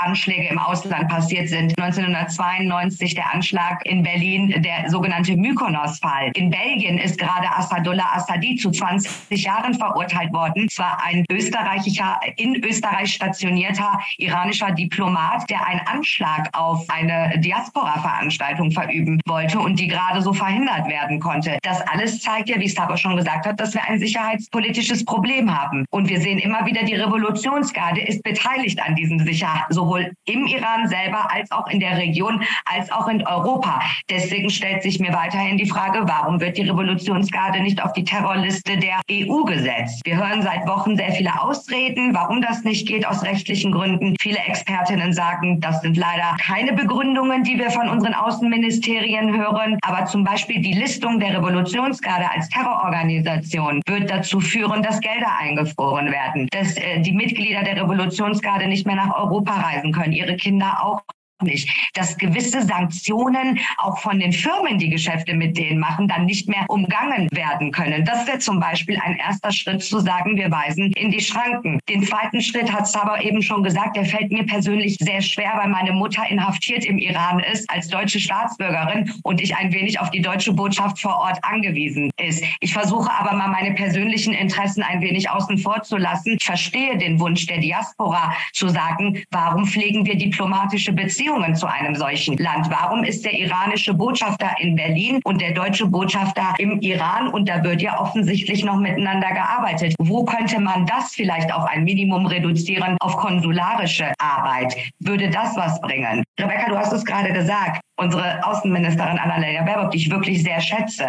[0.00, 1.78] Anschläge im Ausland passiert sind.
[1.78, 6.30] 1992 der Anschlag in Berlin, der sogenannte Mykonos-Fall.
[6.34, 10.66] In Belgien ist gerade Assadullah Assadi zu 20 Jahren verurteilt worden.
[10.68, 18.70] Es war ein österreichischer, in Österreich stationierter iranischer Diplomat, der einen Anschlag auf eine Diaspora-Veranstaltung
[18.70, 21.58] verüben wollte und die gerade so verhindert werden konnte.
[21.62, 25.84] Das alles zeigt ja, wie Sabo schon gesagt hat, dass wir ein sicherheitspolitisches Problem haben.
[25.90, 30.88] Und wir sehen immer wieder, die Revolutionsgarde ist beteiligt an diesem Sicherheit, sowohl im Iran
[30.88, 33.80] selber als auch in der Region, als auch in Europa.
[34.08, 38.76] Deswegen stellt sich mir weiterhin die Frage, warum wird die Revolutionsgarde nicht auf die Terrorliste
[38.76, 40.00] der EU gesetzt?
[40.04, 44.14] Wir hören seit Wochen sehr viele Ausreden, warum das nicht geht aus rechtlichen Gründen.
[44.20, 49.78] Viele Expertinnen sagen, das sind leider keine Begründungen, die wir von unseren Außenministerien hören.
[49.82, 56.10] Aber zum Beispiel die Listung der Revolutionsgarde als Terrororganisation wird dazu führen, dass Gelder eingefroren
[56.10, 60.84] werden, dass äh, die Mitglieder der Revolutionsgarde nicht mehr nach Europa reisen können, ihre Kinder
[60.84, 61.02] auch
[61.42, 66.48] nicht, dass gewisse Sanktionen auch von den Firmen, die Geschäfte mit denen machen, dann nicht
[66.48, 68.04] mehr umgangen werden können.
[68.04, 71.80] Das wäre zum Beispiel ein erster Schritt zu sagen, wir weisen in die Schranken.
[71.88, 75.68] Den zweiten Schritt hat Saba eben schon gesagt, der fällt mir persönlich sehr schwer, weil
[75.68, 80.20] meine Mutter inhaftiert im Iran ist als deutsche Staatsbürgerin und ich ein wenig auf die
[80.20, 82.44] deutsche Botschaft vor Ort angewiesen ist.
[82.60, 86.36] Ich versuche aber mal meine persönlichen Interessen ein wenig außen vor zu lassen.
[86.38, 91.66] Ich verstehe den Wunsch der Diaspora zu sagen, warum pflegen wir diplomatische Beziehungen Beziehungen zu
[91.66, 92.68] einem solchen Land?
[92.70, 97.62] Warum ist der iranische Botschafter in Berlin und der deutsche Botschafter im Iran und da
[97.62, 99.94] wird ja offensichtlich noch miteinander gearbeitet?
[100.00, 104.74] Wo könnte man das vielleicht auf ein Minimum reduzieren, auf konsularische Arbeit?
[104.98, 106.24] Würde das was bringen?
[106.38, 107.80] Rebecca, du hast es gerade gesagt.
[107.96, 111.06] Unsere Außenministerin Annalena Baerbock, die ich wirklich sehr schätze,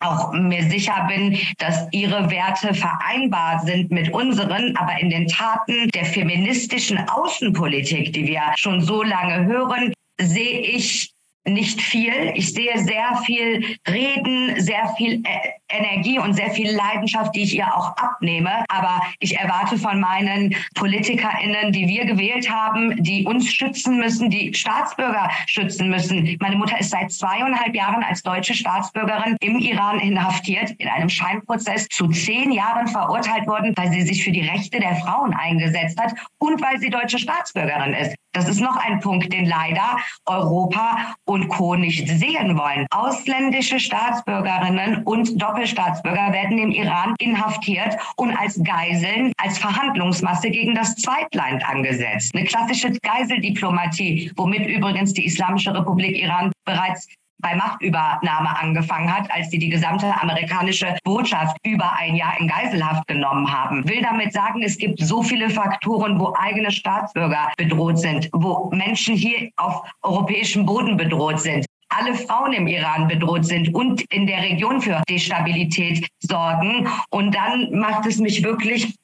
[0.00, 5.88] auch mir sicher bin, dass ihre Werte vereinbar sind mit unseren, aber in den Taten
[5.90, 11.12] der feministischen Außenpolitik, die wir schon so lange hören, sehe ich
[11.44, 12.32] nicht viel.
[12.34, 17.56] Ich sehe sehr viel Reden, sehr viel äh, Energie und sehr viel Leidenschaft, die ich
[17.56, 18.64] ihr auch abnehme.
[18.68, 24.54] Aber ich erwarte von meinen PolitikerInnen, die wir gewählt haben, die uns schützen müssen, die
[24.54, 26.36] Staatsbürger schützen müssen.
[26.40, 31.88] Meine Mutter ist seit zweieinhalb Jahren als deutsche Staatsbürgerin im Iran inhaftiert, in einem Scheinprozess
[31.88, 36.14] zu zehn Jahren verurteilt worden, weil sie sich für die Rechte der Frauen eingesetzt hat
[36.38, 38.14] und weil sie deutsche Staatsbürgerin ist.
[38.32, 41.74] Das ist noch ein Punkt, den leider Europa und Co.
[41.74, 42.86] nicht sehen wollen.
[42.90, 50.94] Ausländische Staatsbürgerinnen und Doppelstaatsbürger werden im Iran inhaftiert und als Geiseln, als Verhandlungsmasse gegen das
[50.94, 52.32] Zweitland angesetzt.
[52.32, 57.08] Eine klassische Geiseldiplomatie, womit übrigens die Islamische Republik Iran bereits
[57.40, 63.06] bei Machtübernahme angefangen hat, als sie die gesamte amerikanische Botschaft über ein Jahr in Geiselhaft
[63.08, 63.88] genommen haben.
[63.88, 69.16] Will damit sagen, es gibt so viele Faktoren, wo eigene Staatsbürger bedroht sind, wo Menschen
[69.16, 74.42] hier auf europäischem Boden bedroht sind alle Frauen im Iran bedroht sind und in der
[74.42, 76.88] Region für Destabilität sorgen.
[77.10, 78.94] Und dann macht es mich wirklich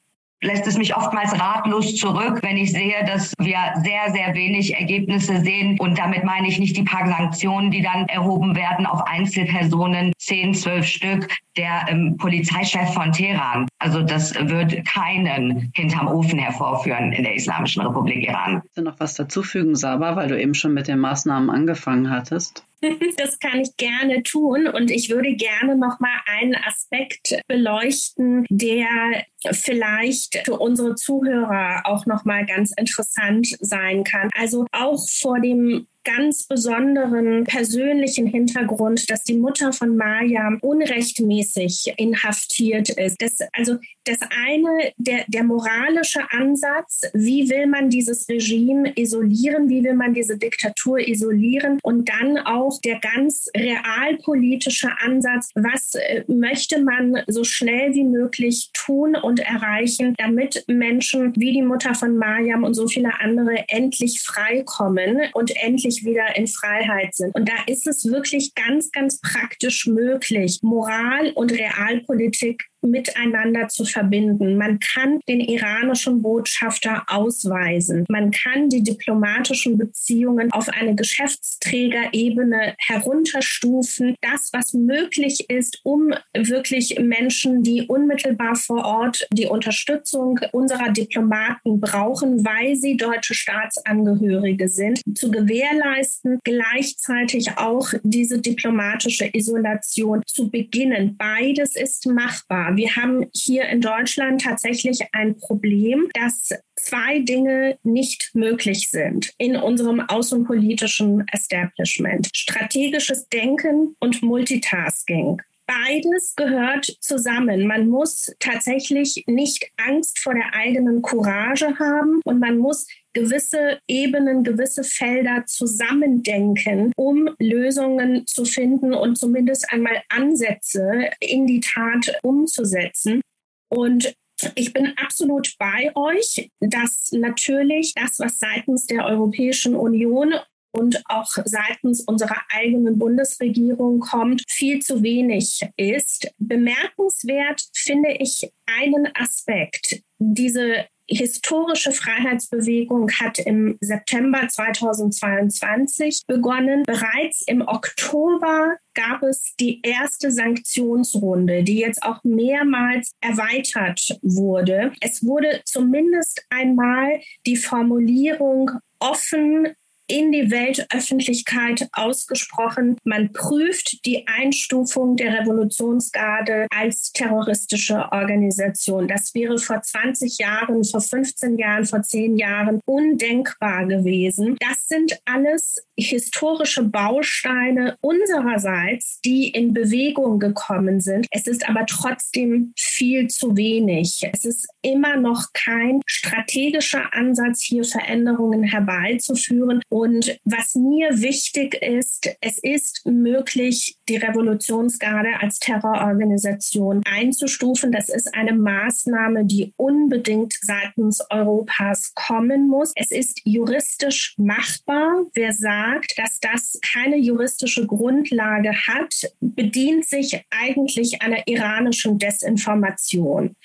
[0.45, 5.41] lässt es mich oftmals ratlos zurück, wenn ich sehe, dass wir sehr, sehr wenig Ergebnisse
[5.41, 5.77] sehen.
[5.79, 10.53] Und damit meine ich nicht die paar Sanktionen, die dann erhoben werden auf Einzelpersonen, zehn,
[10.53, 13.67] zwölf Stück, der ähm, Polizeichef von Teheran.
[13.79, 18.61] Also das wird keinen hinterm Ofen hervorführen in der Islamischen Republik Iran.
[18.75, 22.65] Du noch was dazufügen, Saba, weil du eben schon mit den Maßnahmen angefangen hattest?
[23.17, 29.25] Das kann ich gerne tun und ich würde gerne noch mal einen Aspekt beleuchten, der
[29.51, 34.29] vielleicht für unsere Zuhörer auch noch mal ganz interessant sein kann.
[34.35, 42.89] Also auch vor dem ganz besonderen persönlichen Hintergrund, dass die Mutter von Mariam unrechtmäßig inhaftiert
[42.89, 43.21] ist.
[43.21, 49.83] Das, also das eine, der, der moralische Ansatz, wie will man dieses Regime isolieren, wie
[49.83, 56.83] will man diese Diktatur isolieren und dann auch der ganz realpolitische Ansatz, was äh, möchte
[56.83, 62.63] man so schnell wie möglich tun und erreichen, damit Menschen wie die Mutter von Mariam
[62.63, 67.35] und so viele andere endlich freikommen und endlich endlich wieder in Freiheit sind.
[67.35, 74.57] Und da ist es wirklich ganz, ganz praktisch möglich, Moral und Realpolitik miteinander zu verbinden.
[74.57, 78.05] Man kann den iranischen Botschafter ausweisen.
[78.09, 84.15] Man kann die diplomatischen Beziehungen auf eine Geschäftsträgerebene herunterstufen.
[84.21, 91.79] Das, was möglich ist, um wirklich Menschen, die unmittelbar vor Ort die Unterstützung unserer Diplomaten
[91.79, 101.15] brauchen, weil sie deutsche Staatsangehörige sind, zu gewährleisten, gleichzeitig auch diese diplomatische Isolation zu beginnen.
[101.17, 108.31] Beides ist machbar wir haben hier in Deutschland tatsächlich ein Problem, dass zwei Dinge nicht
[108.33, 112.29] möglich sind in unserem außenpolitischen Establishment.
[112.33, 115.41] Strategisches Denken und Multitasking.
[115.67, 117.65] Beides gehört zusammen.
[117.65, 124.43] Man muss tatsächlich nicht Angst vor der eigenen Courage haben und man muss gewisse Ebenen,
[124.43, 133.21] gewisse Felder zusammendenken, um Lösungen zu finden und zumindest einmal Ansätze in die Tat umzusetzen.
[133.69, 134.13] Und
[134.55, 140.33] ich bin absolut bei euch, dass natürlich das, was seitens der Europäischen Union
[140.73, 146.29] und auch seitens unserer eigenen Bundesregierung kommt, viel zu wenig ist.
[146.37, 150.01] Bemerkenswert finde ich einen Aspekt.
[150.19, 156.83] Diese historische Freiheitsbewegung hat im September 2022 begonnen.
[156.83, 164.93] Bereits im Oktober gab es die erste Sanktionsrunde, die jetzt auch mehrmals erweitert wurde.
[165.01, 169.75] Es wurde zumindest einmal die Formulierung offen
[170.07, 172.97] in die Weltöffentlichkeit ausgesprochen.
[173.03, 179.07] Man prüft die Einstufung der Revolutionsgarde als terroristische Organisation.
[179.07, 184.57] Das wäre vor 20 Jahren, vor 15 Jahren, vor 10 Jahren undenkbar gewesen.
[184.59, 191.27] Das sind alles historische Bausteine unsererseits, die in Bewegung gekommen sind.
[191.31, 194.21] Es ist aber trotzdem viel zu wenig.
[194.33, 199.81] Es ist immer noch kein strategischer Ansatz, hier Veränderungen herbeizuführen.
[199.95, 207.93] Und was mir wichtig ist, es ist möglich, die Revolutionsgarde als Terrororganisation einzustufen.
[207.93, 212.91] Das ist eine Maßnahme, die unbedingt seitens Europas kommen muss.
[212.97, 215.27] Es ist juristisch machbar.
[215.33, 223.55] Wer sagt, dass das keine juristische Grundlage hat, bedient sich eigentlich einer iranischen Desinformation.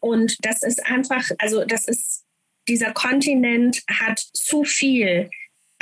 [0.00, 2.24] Und das ist einfach, also das ist,
[2.68, 5.28] dieser Kontinent hat zu viel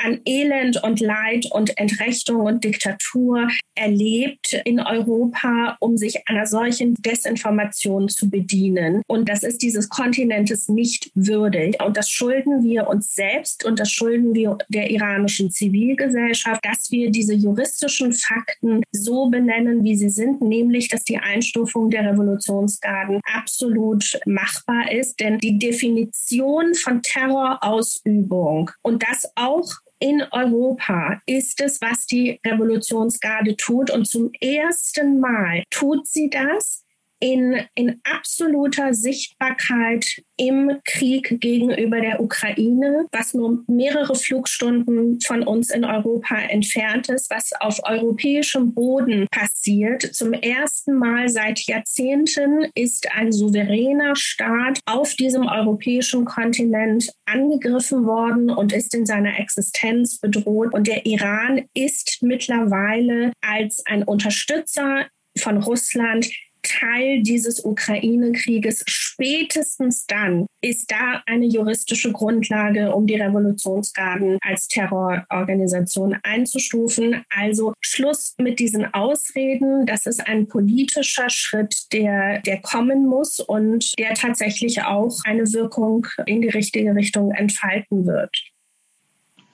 [0.03, 6.95] an Elend und Leid und Entrechtung und Diktatur erlebt in Europa, um sich einer solchen
[6.95, 9.03] Desinformation zu bedienen.
[9.07, 11.83] Und das ist dieses Kontinentes nicht würdig.
[11.83, 17.11] Und das schulden wir uns selbst und das schulden wir der iranischen Zivilgesellschaft, dass wir
[17.11, 24.19] diese juristischen Fakten so benennen, wie sie sind, nämlich, dass die Einstufung der Revolutionsgarden absolut
[24.27, 25.21] machbar ist.
[25.21, 33.57] Denn die Definition von Terrorausübung und das auch in Europa ist es, was die Revolutionsgarde
[33.57, 33.89] tut.
[33.91, 36.85] Und zum ersten Mal tut sie das
[37.23, 40.05] in, in absoluter Sichtbarkeit
[40.37, 47.31] im Krieg gegenüber der Ukraine, was nur mehrere Flugstunden von uns in Europa entfernt ist,
[47.31, 50.03] was auf europäischem Boden passiert.
[50.03, 58.51] Zum ersten Mal seit Jahrzehnten ist ein souveräner Staat auf diesem europäischen Kontinent angegriffen worden
[58.51, 60.75] und ist in seiner Existenz bedroht.
[60.75, 65.07] Und der Iran ist mittlerweile als ein Unterstützer
[65.39, 66.29] von Russland
[66.63, 68.85] Teil dieses Ukraine-Krieges.
[68.87, 77.25] Spätestens dann ist da eine juristische Grundlage, um die Revolutionsgarden als Terrororganisation einzustufen.
[77.29, 79.87] Also Schluss mit diesen Ausreden.
[79.87, 86.07] Das ist ein politischer Schritt, der, der kommen muss und der tatsächlich auch eine Wirkung
[86.27, 88.52] in die richtige Richtung entfalten wird.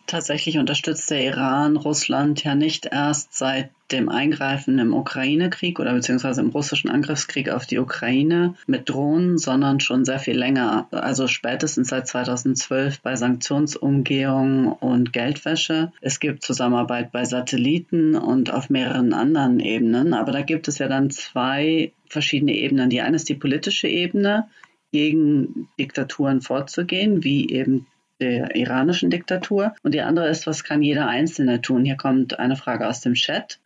[0.09, 6.41] Tatsächlich unterstützt der Iran Russland ja nicht erst seit dem Eingreifen im Ukraine-Krieg oder beziehungsweise
[6.41, 10.89] im russischen Angriffskrieg auf die Ukraine mit Drohnen, sondern schon sehr viel länger.
[10.93, 15.93] Also spätestens seit 2012 bei Sanktionsumgehung und Geldwäsche.
[16.01, 20.15] Es gibt Zusammenarbeit bei Satelliten und auf mehreren anderen Ebenen.
[20.15, 22.89] Aber da gibt es ja dann zwei verschiedene Ebenen.
[22.89, 24.49] Die eine ist die politische Ebene,
[24.91, 27.87] gegen Diktaturen vorzugehen, wie eben
[28.21, 29.75] der iranischen Diktatur.
[29.83, 31.85] Und die andere ist, was kann jeder Einzelne tun?
[31.85, 33.59] Hier kommt eine Frage aus dem Chat.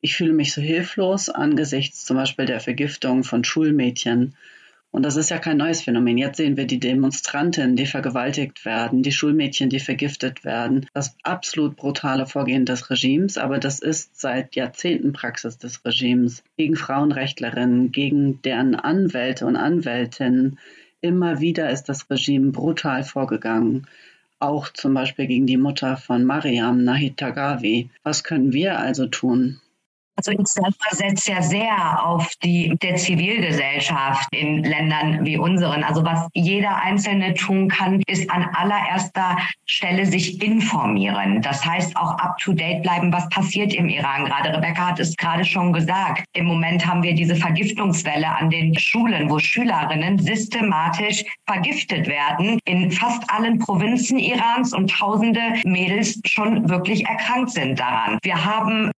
[0.00, 4.34] Ich fühle mich so hilflos angesichts zum Beispiel der Vergiftung von Schulmädchen.
[4.92, 6.18] Und das ist ja kein neues Phänomen.
[6.18, 10.86] Jetzt sehen wir die Demonstranten, die vergewaltigt werden, die Schulmädchen, die vergiftet werden.
[10.94, 16.74] Das absolut brutale Vorgehen des Regimes, aber das ist seit Jahrzehnten Praxis des Regimes gegen
[16.74, 20.58] Frauenrechtlerinnen, gegen deren Anwälte und Anwältinnen,
[21.02, 23.86] Immer wieder ist das Regime brutal vorgegangen,
[24.38, 27.90] auch zum Beispiel gegen die Mutter von Mariam Nahid Tagawi.
[28.02, 29.60] Was können wir also tun?
[30.16, 30.46] Also ich
[30.90, 35.82] setze ja sehr auf die der Zivilgesellschaft in Ländern wie unseren.
[35.82, 41.40] Also was jeder Einzelne tun kann, ist an allererster Stelle sich informieren.
[41.40, 44.54] Das heißt auch up to date bleiben, was passiert im Iran gerade.
[44.54, 46.24] Rebecca hat es gerade schon gesagt.
[46.34, 52.90] Im Moment haben wir diese Vergiftungswelle an den Schulen, wo Schülerinnen systematisch vergiftet werden in
[52.90, 58.18] fast allen Provinzen Irans und tausende Mädels schon wirklich erkrankt sind daran.
[58.22, 58.90] Wir haben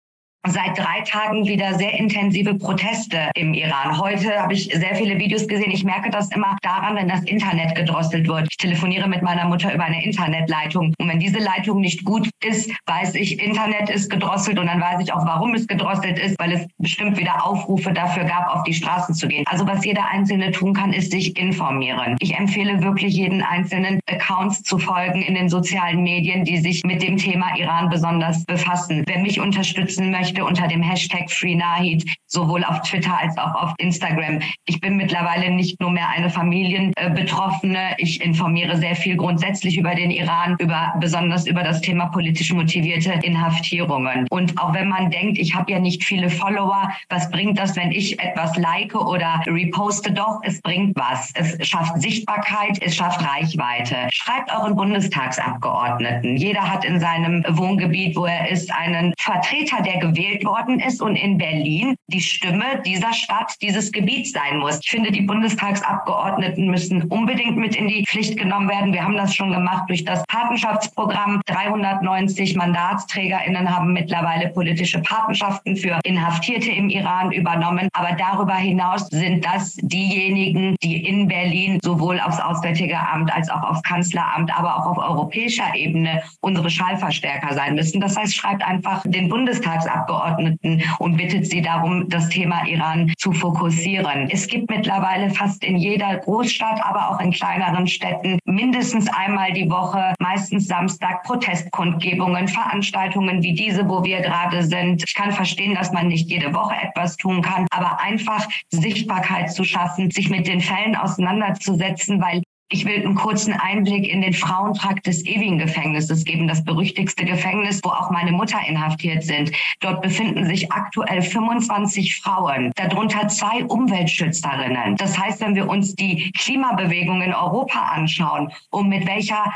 [0.49, 3.97] seit drei Tagen wieder sehr intensive Proteste im Iran.
[3.99, 5.71] Heute habe ich sehr viele Videos gesehen.
[5.71, 8.49] Ich merke das immer daran, wenn das Internet gedrosselt wird.
[8.51, 10.95] Ich telefoniere mit meiner Mutter über eine Internetleitung.
[10.99, 15.01] Und wenn diese Leitung nicht gut ist, weiß ich, Internet ist gedrosselt und dann weiß
[15.01, 18.75] ich auch, warum es gedrosselt ist, weil es bestimmt wieder Aufrufe dafür gab, auf die
[18.75, 19.45] Straßen zu gehen.
[19.47, 22.17] Also was jeder Einzelne tun kann, ist sich informieren.
[22.19, 27.01] Ich empfehle wirklich jeden einzelnen Accounts zu folgen in den sozialen Medien, die sich mit
[27.01, 29.05] dem Thema Iran besonders befassen.
[29.07, 33.75] Wer mich unterstützen möchte, möchte unter dem Hashtag FreeNahid, sowohl auf Twitter als auch auf
[33.77, 34.41] Instagram.
[34.65, 37.95] Ich bin mittlerweile nicht nur mehr eine Familienbetroffene.
[37.99, 43.13] Ich informiere sehr viel grundsätzlich über den Iran, über besonders über das Thema politisch motivierte
[43.23, 44.27] Inhaftierungen.
[44.31, 47.91] Und auch wenn man denkt, ich habe ja nicht viele Follower, was bringt das, wenn
[47.91, 50.13] ich etwas like oder reposte?
[50.13, 51.31] Doch, es bringt was.
[51.35, 54.09] Es schafft Sichtbarkeit, es schafft Reichweite.
[54.13, 56.39] Schreibt euren Bundestagsabgeordneten.
[56.39, 61.03] Jeder hat in seinem Wohngebiet, wo er ist, einen Vertreter, der gewählt gewählt worden ist
[61.03, 64.79] und in Berlin die Stimme dieser Stadt, dieses Gebiets sein muss.
[64.83, 68.93] Ich finde, die Bundestagsabgeordneten müssen unbedingt mit in die Pflicht genommen werden.
[68.93, 71.41] Wir haben das schon gemacht durch das Patenschaftsprogramm.
[71.47, 77.89] 390 MandatsträgerInnen haben mittlerweile politische Patenschaften für Inhaftierte im Iran übernommen.
[77.93, 83.63] Aber darüber hinaus sind das diejenigen, die in Berlin sowohl aufs Auswärtige Amt als auch
[83.63, 88.01] aufs Kanzleramt, aber auch auf europäischer Ebene unsere Schallverstärker sein müssen.
[88.01, 93.33] Das heißt, schreibt einfach den Bundestagsabgeordneten Abgeordneten und bittet sie darum, das Thema Iran zu
[93.33, 94.29] fokussieren.
[94.31, 99.71] Es gibt mittlerweile fast in jeder Großstadt, aber auch in kleineren Städten mindestens einmal die
[99.71, 105.03] Woche, meistens Samstag, Protestkundgebungen, Veranstaltungen wie diese, wo wir gerade sind.
[105.07, 109.65] Ich kann verstehen, dass man nicht jede Woche etwas tun kann, aber einfach Sichtbarkeit zu
[109.65, 112.43] schaffen, sich mit den Fällen auseinanderzusetzen, weil
[112.73, 117.81] ich will einen kurzen Einblick in den Frauentrakt des ewigen Gefängnisses geben, das berüchtigste Gefängnis,
[117.85, 119.53] wo auch meine Mutter inhaftiert sind.
[119.81, 124.97] Dort befinden sich aktuell 25 Frauen, darunter zwei Umweltschützerinnen.
[124.97, 129.53] Das heißt, wenn wir uns die Klimabewegung in Europa anschauen, um mit welcher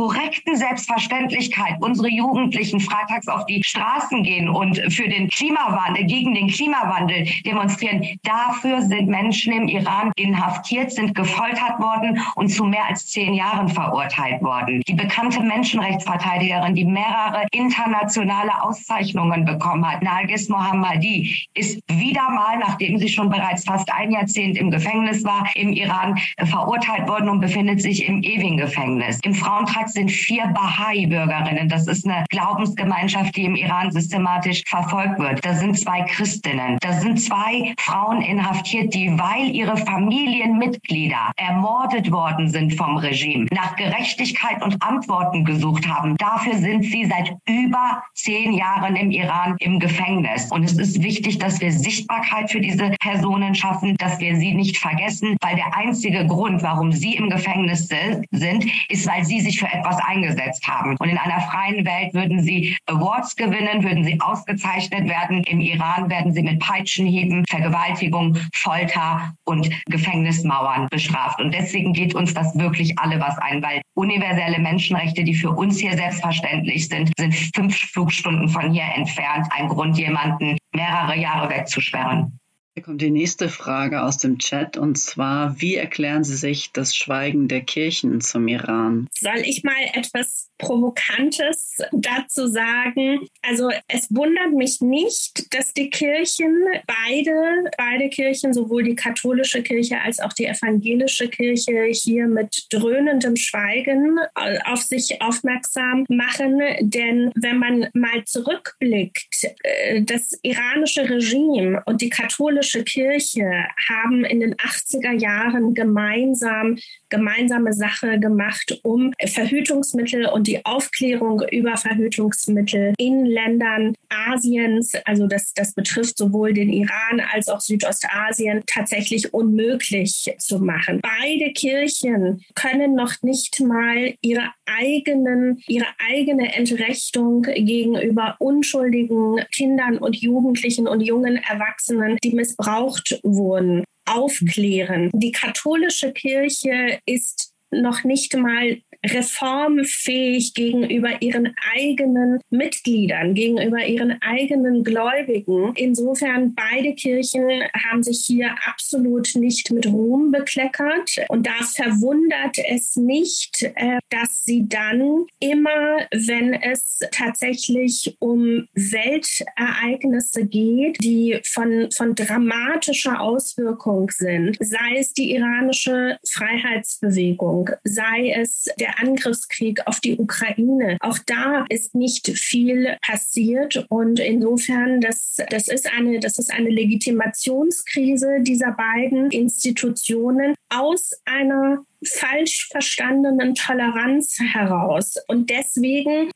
[0.00, 6.48] korrekten Selbstverständlichkeit unsere Jugendlichen freitags auf die Straßen gehen und für den Klimawandel, gegen den
[6.48, 8.06] Klimawandel demonstrieren.
[8.22, 13.68] Dafür sind Menschen im Iran inhaftiert, sind gefoltert worden und zu mehr als zehn Jahren
[13.68, 14.80] verurteilt worden.
[14.88, 22.98] Die bekannte Menschenrechtsverteidigerin, die mehrere internationale Auszeichnungen bekommen hat, Nargis Mohammadi, ist wieder mal, nachdem
[22.98, 27.82] sie schon bereits fast ein Jahrzehnt im Gefängnis war, im Iran verurteilt worden und befindet
[27.82, 29.20] sich im ewigen Gefängnis.
[29.24, 31.68] Im Frauentrag sind vier Bahai-Bürgerinnen.
[31.68, 35.44] Das ist eine Glaubensgemeinschaft, die im Iran systematisch verfolgt wird.
[35.44, 36.78] Da sind zwei Christinnen.
[36.80, 43.76] Da sind zwei Frauen inhaftiert, die, weil ihre Familienmitglieder ermordet worden sind vom Regime, nach
[43.76, 46.16] Gerechtigkeit und Antworten gesucht haben.
[46.16, 50.50] Dafür sind sie seit über zehn Jahren im Iran im Gefängnis.
[50.50, 54.78] Und es ist wichtig, dass wir Sichtbarkeit für diese Personen schaffen, dass wir sie nicht
[54.78, 59.69] vergessen, weil der einzige Grund, warum sie im Gefängnis sind, ist, weil sie sich für
[59.72, 60.96] etwas eingesetzt haben.
[60.98, 65.44] Und in einer freien Welt würden sie Awards gewinnen, würden sie ausgezeichnet werden.
[65.44, 71.40] Im Iran werden sie mit Peitschenhieben, Vergewaltigung, Folter und Gefängnismauern bestraft.
[71.40, 75.78] Und deswegen geht uns das wirklich alle was ein, weil universelle Menschenrechte, die für uns
[75.78, 79.46] hier selbstverständlich sind, sind fünf Flugstunden von hier entfernt.
[79.50, 82.38] Ein Grund, jemanden mehrere Jahre wegzusperren.
[82.76, 86.94] Hier kommt die nächste Frage aus dem Chat und zwar, wie erklären Sie sich das
[86.94, 89.08] Schweigen der Kirchen zum Iran?
[89.12, 93.26] Soll ich mal etwas Provokantes dazu sagen?
[93.42, 100.00] Also es wundert mich nicht, dass die Kirchen, beide, beide Kirchen, sowohl die katholische Kirche
[100.00, 104.20] als auch die evangelische Kirche hier mit dröhnendem Schweigen
[104.64, 106.60] auf sich aufmerksam machen.
[106.82, 114.24] Denn wenn man mal zurückblickt, äh, das iranische Regime und die katholische katholische Kirche haben
[114.24, 116.76] in den 80er Jahren gemeinsam
[117.10, 125.52] gemeinsame Sache gemacht, um Verhütungsmittel und die Aufklärung über Verhütungsmittel in Ländern Asiens, also das,
[125.54, 131.00] das betrifft sowohl den Iran als auch Südostasien, tatsächlich unmöglich zu machen.
[131.02, 140.16] Beide Kirchen können noch nicht mal ihre eigenen, ihre eigene Entrechtung gegenüber unschuldigen Kindern und
[140.16, 143.84] Jugendlichen und jungen Erwachsenen, die missbraucht wurden,
[144.14, 145.10] aufklären.
[145.12, 154.84] Die katholische Kirche ist noch nicht mal reformfähig gegenüber ihren eigenen Mitgliedern, gegenüber ihren eigenen
[154.84, 155.72] Gläubigen.
[155.74, 161.16] Insofern beide Kirchen haben sich hier absolut nicht mit Ruhm bekleckert.
[161.28, 170.46] Und da verwundert es nicht, äh, dass sie dann immer, wenn es tatsächlich um Weltereignisse
[170.46, 178.89] geht, die von, von dramatischer Auswirkung sind, sei es die iranische Freiheitsbewegung, sei es der
[178.90, 180.96] der Angriffskrieg auf die Ukraine.
[181.00, 186.70] Auch da ist nicht viel passiert und insofern das, das ist eine, das ist eine
[186.70, 195.16] Legitimationskrise dieser beiden Institutionen aus einer falsch verstandenen Toleranz heraus.
[195.28, 196.30] Und deswegen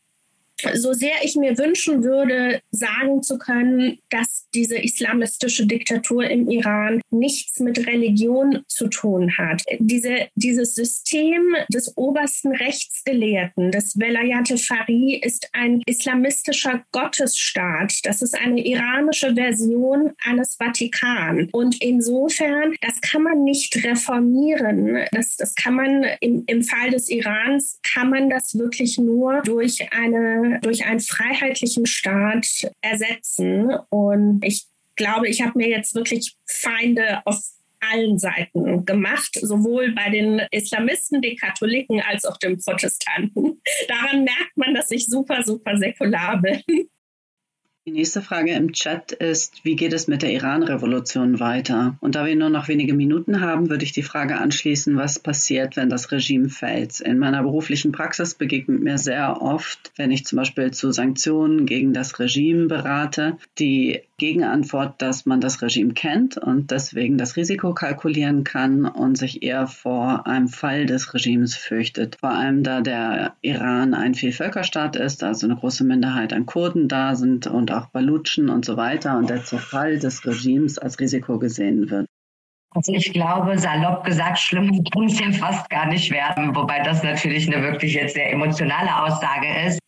[0.74, 7.00] so sehr ich mir wünschen würde, sagen zu können, dass diese islamistische Diktatur im Iran
[7.10, 9.62] nichts mit Religion zu tun hat.
[9.78, 11.42] Diese, dieses System
[11.72, 18.00] des obersten Rechtsgelehrten, des Velayat Fari, ist ein islamistischer Gottesstaat.
[18.04, 21.48] Das ist eine iranische Version eines Vatikan.
[21.52, 25.04] Und insofern, das kann man nicht reformieren.
[25.12, 29.92] Das, das kann man im, im Fall des Irans, kann man das wirklich nur durch
[29.92, 32.46] eine durch einen freiheitlichen Staat
[32.80, 33.70] ersetzen.
[33.90, 37.40] Und ich glaube, ich habe mir jetzt wirklich Feinde auf
[37.92, 43.60] allen Seiten gemacht, sowohl bei den Islamisten, den Katholiken als auch den Protestanten.
[43.88, 46.62] Daran merkt man, dass ich super, super säkular bin.
[47.86, 51.98] Die nächste Frage im Chat ist, wie geht es mit der Iran-Revolution weiter?
[52.00, 55.76] Und da wir nur noch wenige Minuten haben, würde ich die Frage anschließen, was passiert,
[55.76, 57.00] wenn das Regime fällt?
[57.00, 61.92] In meiner beruflichen Praxis begegnet mir sehr oft, wenn ich zum Beispiel zu Sanktionen gegen
[61.92, 68.44] das Regime berate, die Gegenantwort, dass man das Regime kennt und deswegen das Risiko kalkulieren
[68.44, 72.18] kann und sich eher vor einem Fall des Regimes fürchtet.
[72.20, 77.16] Vor allem da der Iran ein Vielvölkerstaat ist, also eine große Minderheit an Kurden da
[77.16, 81.90] sind und auch Balutschen und so weiter und der Zerfall des Regimes als Risiko gesehen
[81.90, 82.06] wird.
[82.74, 87.02] Also ich glaube, salopp gesagt, schlimm kann es ja fast gar nicht werden, wobei das
[87.02, 89.83] natürlich eine wirklich jetzt sehr emotionale Aussage ist.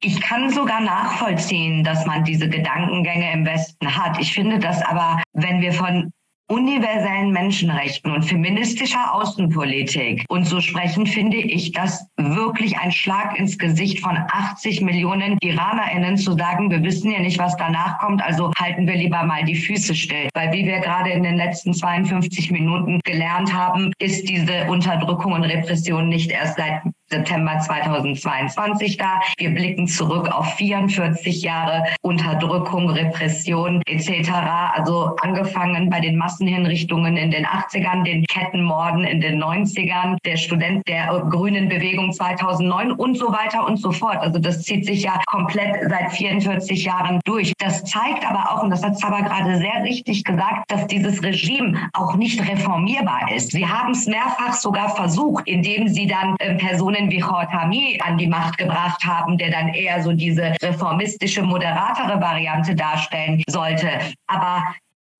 [0.00, 4.20] Ich kann sogar nachvollziehen, dass man diese Gedankengänge im Westen hat.
[4.20, 6.12] Ich finde das aber, wenn wir von
[6.48, 10.24] universellen Menschenrechten und feministischer Außenpolitik.
[10.28, 16.16] Und so sprechen finde ich das wirklich ein Schlag ins Gesicht von 80 Millionen IranerInnen
[16.16, 19.56] zu sagen, wir wissen ja nicht, was danach kommt, also halten wir lieber mal die
[19.56, 20.28] Füße still.
[20.34, 25.44] Weil wie wir gerade in den letzten 52 Minuten gelernt haben, ist diese Unterdrückung und
[25.44, 29.20] Repression nicht erst seit September 2022 da.
[29.38, 34.30] Wir blicken zurück auf 44 Jahre Unterdrückung, Repression etc.
[34.74, 40.86] Also angefangen bei den Massenhinrichtungen in den 80ern, den Kettenmorden in den 90ern, der Student
[40.88, 44.16] der grünen Bewegung 2009 und so weiter und so fort.
[44.16, 47.52] Also das zieht sich ja komplett seit 44 Jahren durch.
[47.58, 51.88] Das zeigt aber auch, und das hat Zaba gerade sehr richtig gesagt, dass dieses Regime
[51.92, 53.52] auch nicht reformierbar ist.
[53.52, 58.16] Sie haben es mehrfach sogar versucht, indem sie dann äh, Personen Personen wie Khotami an
[58.16, 63.88] die Macht gebracht haben, der dann eher so diese reformistische, moderatere Variante darstellen sollte.
[64.26, 64.62] Aber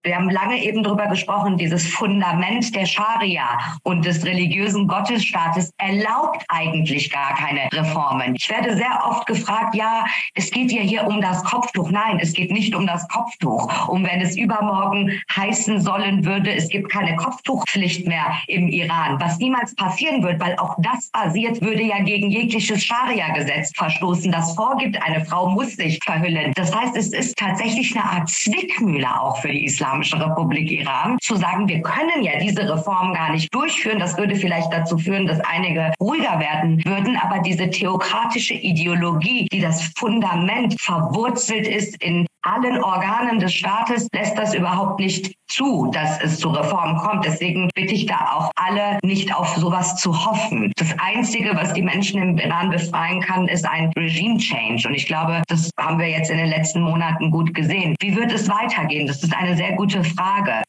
[0.07, 6.45] wir haben lange eben darüber gesprochen, dieses Fundament der Scharia und des religiösen Gottesstaates erlaubt
[6.49, 8.37] eigentlich gar keine Reformen.
[8.37, 11.91] Ich werde sehr oft gefragt, ja, es geht ja hier um das Kopftuch.
[11.91, 13.89] Nein, es geht nicht um das Kopftuch.
[13.89, 19.39] Und wenn es übermorgen heißen sollen würde, es gibt keine Kopftuchpflicht mehr im Iran, was
[19.39, 25.03] niemals passieren wird, weil auch das basiert, würde ja gegen jegliches Scharia-Gesetz verstoßen, das vorgibt,
[25.03, 26.53] eine Frau muss sich verhüllen.
[26.55, 29.96] Das heißt, es ist tatsächlich eine Art Zwickmühle auch für die Islam.
[30.03, 33.99] Islamischen Republik Iran, zu sagen, wir können ja diese Reform gar nicht durchführen.
[33.99, 37.17] Das würde vielleicht dazu führen, dass einige ruhiger werden würden.
[37.17, 44.39] Aber diese theokratische Ideologie, die das Fundament verwurzelt ist in allen Organen des Staates lässt
[44.39, 47.25] das überhaupt nicht zu, dass es zu Reformen kommt.
[47.25, 50.73] Deswegen bitte ich da auch alle nicht auf sowas zu hoffen.
[50.77, 54.89] Das Einzige, was die Menschen im Iran befreien kann, ist ein Regime Change.
[54.89, 57.97] Und ich glaube, das haben wir jetzt in den letzten Monaten gut gesehen.
[58.01, 59.07] Wie wird es weitergehen?
[59.07, 60.63] Das ist eine sehr gute Frage.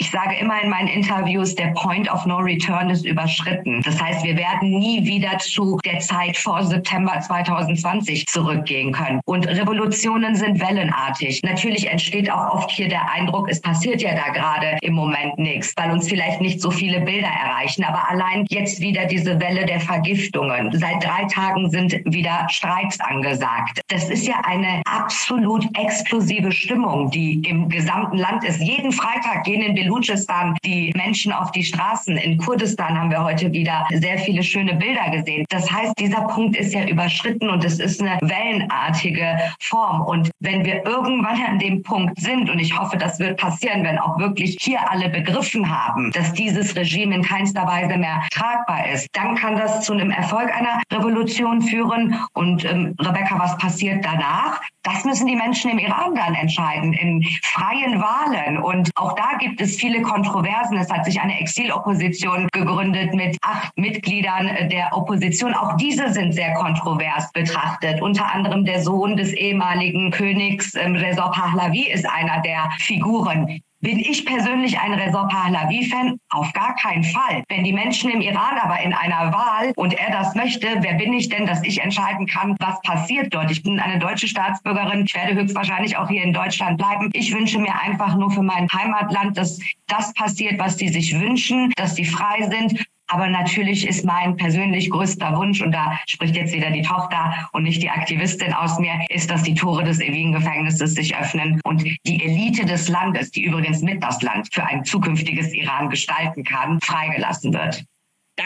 [0.00, 3.82] Ich sage immer in meinen Interviews, der Point of No Return ist überschritten.
[3.82, 9.20] Das heißt, wir werden nie wieder zu der Zeit vor September 2020 zurückgehen können.
[9.26, 11.42] Und Revolutionen sind wellenartig.
[11.42, 15.74] Natürlich entsteht auch oft hier der Eindruck, es passiert ja da gerade im Moment nichts,
[15.76, 17.84] weil uns vielleicht nicht so viele Bilder erreichen.
[17.84, 20.70] Aber allein jetzt wieder diese Welle der Vergiftungen.
[20.78, 23.82] Seit drei Tagen sind wieder Streiks angesagt.
[23.88, 28.62] Das ist ja eine absolut explosive Stimmung, die im gesamten Land ist.
[28.62, 32.16] Jeden Freitag gehen in Belutschistan die Menschen auf die Straßen.
[32.16, 35.44] In Kurdistan haben wir heute wieder sehr viele schöne Bilder gesehen.
[35.48, 40.02] Das heißt, dieser Punkt ist ja überschritten und es ist eine wellenartige Form.
[40.02, 43.98] Und wenn wir irgendwann an dem Punkt sind, und ich hoffe, das wird passieren, wenn
[43.98, 49.08] auch wirklich hier alle begriffen haben, dass dieses Regime in keinster Weise mehr tragbar ist,
[49.12, 52.16] dann kann das zu einem Erfolg einer Revolution führen.
[52.34, 54.60] Und ähm, Rebecca, was passiert danach?
[54.82, 58.58] Das müssen die Menschen im Iran dann entscheiden, in freien Wahlen.
[58.58, 60.78] Und auch da gibt es viele Kontroversen.
[60.78, 65.52] Es hat sich eine Exilopposition gegründet mit acht Mitgliedern der Opposition.
[65.52, 68.00] Auch diese sind sehr kontrovers betrachtet.
[68.00, 73.60] Unter anderem der Sohn des ehemaligen Königs ähm, Reza Pahlavi ist einer der Figuren.
[73.82, 76.18] Bin ich persönlich ein Reza Pahlavi-Fan?
[76.28, 77.42] Auf gar keinen Fall.
[77.48, 81.14] Wenn die Menschen im Iran aber in einer Wahl und er das möchte, wer bin
[81.14, 83.50] ich denn, dass ich entscheiden kann, was passiert dort?
[83.50, 85.06] Ich bin eine deutsche Staatsbürgerin.
[85.06, 87.08] Ich werde höchstwahrscheinlich auch hier in Deutschland bleiben.
[87.14, 91.72] Ich wünsche mir einfach nur für mein Heimatland, dass das passiert, was die sich wünschen,
[91.76, 96.54] dass sie frei sind aber natürlich ist mein persönlich größter Wunsch, und da spricht jetzt
[96.54, 100.32] wieder die Tochter und nicht die Aktivistin aus mir, ist, dass die Tore des ewigen
[100.32, 104.84] Gefängnisses sich öffnen und die Elite des Landes, die übrigens mit das Land für ein
[104.84, 107.84] zukünftiges Iran gestalten kann, freigelassen wird.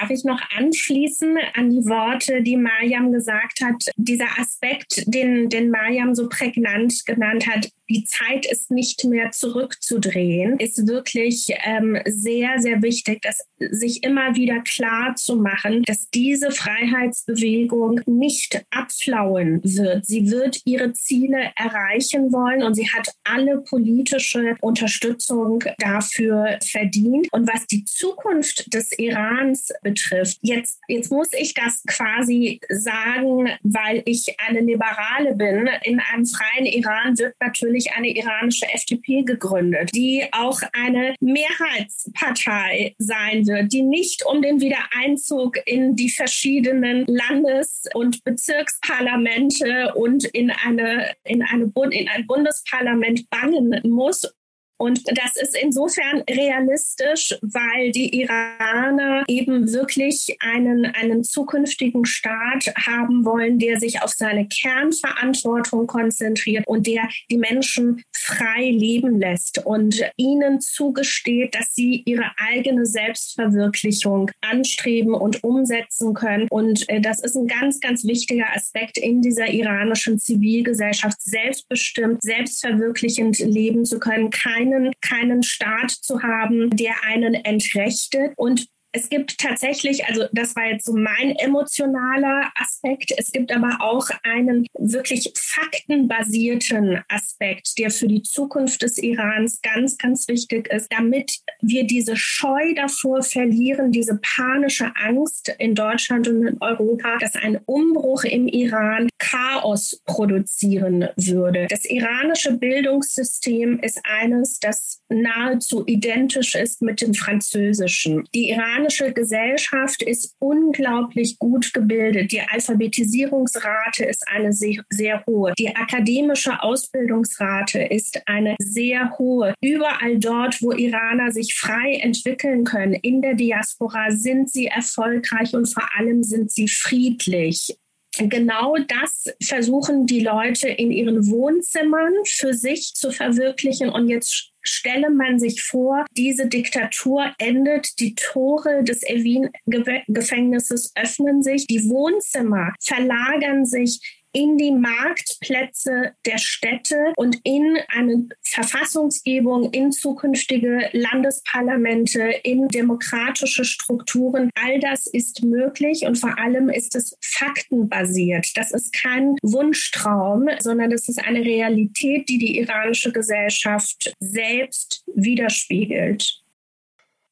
[0.01, 3.85] Darf ich noch anschließen an die Worte, die Mariam gesagt hat?
[3.97, 10.59] Dieser Aspekt, den, den Mariam so prägnant genannt hat, die Zeit ist nicht mehr zurückzudrehen,
[10.59, 16.51] ist wirklich ähm, sehr, sehr wichtig, dass sich immer wieder klar zu machen, dass diese
[16.51, 20.07] Freiheitsbewegung nicht abflauen wird.
[20.07, 27.29] Sie wird ihre Ziele erreichen wollen und sie hat alle politische Unterstützung dafür verdient.
[27.33, 34.03] Und was die Zukunft des Irans betrifft, jetzt, jetzt muss ich das quasi sagen, weil
[34.07, 35.71] ich eine Liberale bin.
[35.85, 43.47] In einem freien Iran wird natürlich eine iranische FDP gegründet, die auch eine Mehrheitspartei sein
[43.47, 51.15] wird, die nicht um den Wiedereinzug in die verschiedenen Landes- und Bezirksparlamente und in eine
[51.25, 54.35] in eine in ein Bundesparlament bangen muss
[54.77, 63.25] und das ist insofern realistisch, weil die Iraner eben wirklich einen, einen zukünftigen Staat haben
[63.25, 70.03] wollen, der sich auf seine Kernverantwortung konzentriert und der die Menschen frei leben lässt und
[70.17, 76.49] ihnen zugesteht, dass sie ihre eigene Selbstverwirklichung anstreben und umsetzen können.
[76.51, 83.39] Und äh, das ist ein ganz, ganz wichtiger Aspekt in dieser iranischen Zivilgesellschaft, selbstbestimmt, selbstverwirklichend
[83.39, 89.39] leben zu können, keine keinen, keinen Staat zu haben, der einen entrechtet und es gibt
[89.39, 95.33] tatsächlich, also das war jetzt so mein emotionaler Aspekt, es gibt aber auch einen wirklich
[95.37, 102.17] faktenbasierten Aspekt, der für die Zukunft des Irans ganz, ganz wichtig ist, damit wir diese
[102.17, 108.47] Scheu davor verlieren, diese panische Angst in Deutschland und in Europa, dass ein Umbruch im
[108.47, 111.67] Iran Chaos produzieren würde.
[111.69, 118.29] Das iranische Bildungssystem ist eines, das nahezu identisch ist mit dem französischen.
[118.35, 122.33] Die Iran iranische Gesellschaft ist unglaublich gut gebildet.
[122.33, 125.55] Die Alphabetisierungsrate ist eine sehr, sehr hohe.
[125.59, 129.55] Die akademische Ausbildungsrate ist eine sehr hohe.
[129.63, 135.67] Überall dort, wo Iraner sich frei entwickeln können, in der Diaspora, sind sie erfolgreich und
[135.67, 137.77] vor allem sind sie friedlich
[138.17, 143.89] genau das versuchen die Leute in ihren Wohnzimmern für sich zu verwirklichen.
[143.89, 151.67] Und jetzt stelle man sich vor, diese Diktatur endet, die Tore des Evin-Gefängnisses öffnen sich,
[151.67, 160.91] die Wohnzimmer verlagern sich in die Marktplätze der Städte und in eine Verfassungsgebung, in zukünftige
[160.93, 164.51] Landesparlamente, in demokratische Strukturen.
[164.55, 168.49] All das ist möglich und vor allem ist es faktenbasiert.
[168.57, 176.44] Das ist kein Wunschtraum, sondern das ist eine Realität, die die iranische Gesellschaft selbst widerspiegelt.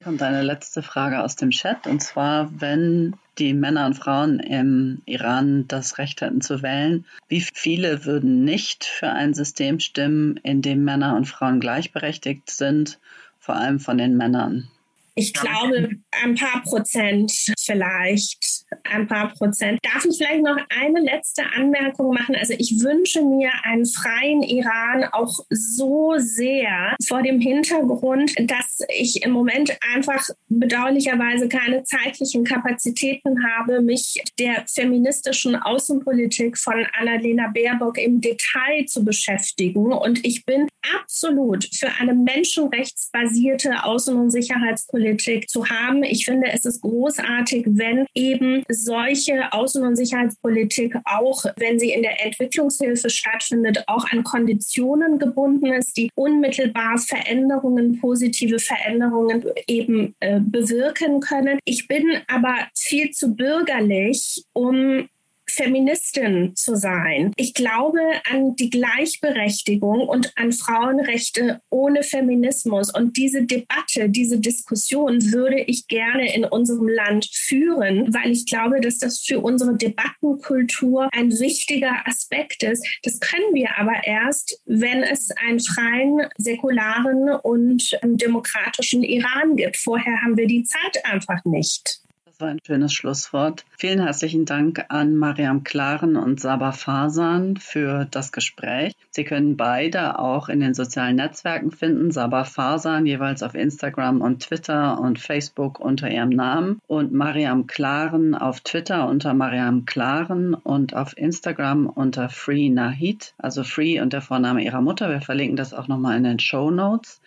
[0.04, 5.02] Und eine letzte Frage aus dem Chat, und zwar, wenn die Männer und Frauen im
[5.06, 10.60] Iran das Recht hätten zu wählen, wie viele würden nicht für ein System stimmen, in
[10.60, 12.98] dem Männer und Frauen gleichberechtigt sind,
[13.38, 14.68] vor allem von den Männern?
[15.14, 15.90] Ich glaube,
[16.22, 17.30] ein paar Prozent
[17.64, 19.78] vielleicht, ein paar Prozent.
[19.82, 22.34] Darf ich vielleicht noch eine letzte Anmerkung machen?
[22.36, 29.22] Also ich wünsche mir einen freien Iran auch so sehr vor dem Hintergrund, dass ich
[29.24, 37.98] im Moment einfach bedauerlicherweise keine zeitlichen Kapazitäten habe, mich der feministischen Außenpolitik von Annalena Baerbock
[37.98, 39.92] im Detail zu beschäftigen.
[39.92, 46.02] Und ich bin absolut für eine menschenrechtsbasierte Außen- und Sicherheitspolitik zu haben.
[46.02, 52.02] Ich finde, es ist großartig, wenn eben solche Außen- und Sicherheitspolitik auch, wenn sie in
[52.02, 60.40] der Entwicklungshilfe stattfindet, auch an Konditionen gebunden ist, die unmittelbar Veränderungen, positive Veränderungen eben äh,
[60.40, 61.58] bewirken können.
[61.64, 65.08] Ich bin aber viel zu bürgerlich, um
[65.52, 67.32] Feministin zu sein.
[67.36, 68.00] Ich glaube
[68.30, 72.92] an die Gleichberechtigung und an Frauenrechte ohne Feminismus.
[72.92, 78.80] Und diese Debatte, diese Diskussion würde ich gerne in unserem Land führen, weil ich glaube,
[78.80, 82.86] dass das für unsere Debattenkultur ein wichtiger Aspekt ist.
[83.02, 89.76] Das können wir aber erst, wenn es einen freien, säkularen und demokratischen Iran gibt.
[89.76, 92.02] Vorher haben wir die Zeit einfach nicht
[92.42, 93.64] war ein schönes Schlusswort.
[93.78, 98.94] Vielen herzlichen Dank an Mariam Klaren und Sabah Fasan für das Gespräch.
[99.10, 102.10] Sie können beide auch in den sozialen Netzwerken finden.
[102.10, 108.34] Sabah Fasan jeweils auf Instagram und Twitter und Facebook unter ihrem Namen und Mariam Klaren
[108.34, 114.20] auf Twitter unter Mariam Klaren und auf Instagram unter Free Nahid, also Free und der
[114.20, 115.08] Vorname ihrer Mutter.
[115.10, 117.20] Wir verlinken das auch nochmal in den Show Notes.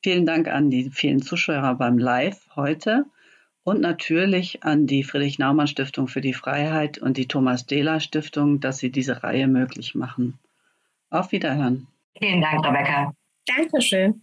[0.00, 3.04] Vielen Dank an die vielen Zuschauer beim Live heute
[3.64, 9.48] und natürlich an die Friedrich-Naumann-Stiftung für die Freiheit und die Thomas-Dehler-Stiftung, dass sie diese Reihe
[9.48, 10.38] möglich machen.
[11.10, 11.86] Auf Wiederhören.
[12.18, 13.12] Vielen Dank, Rebecca.
[13.46, 14.20] Dankeschön.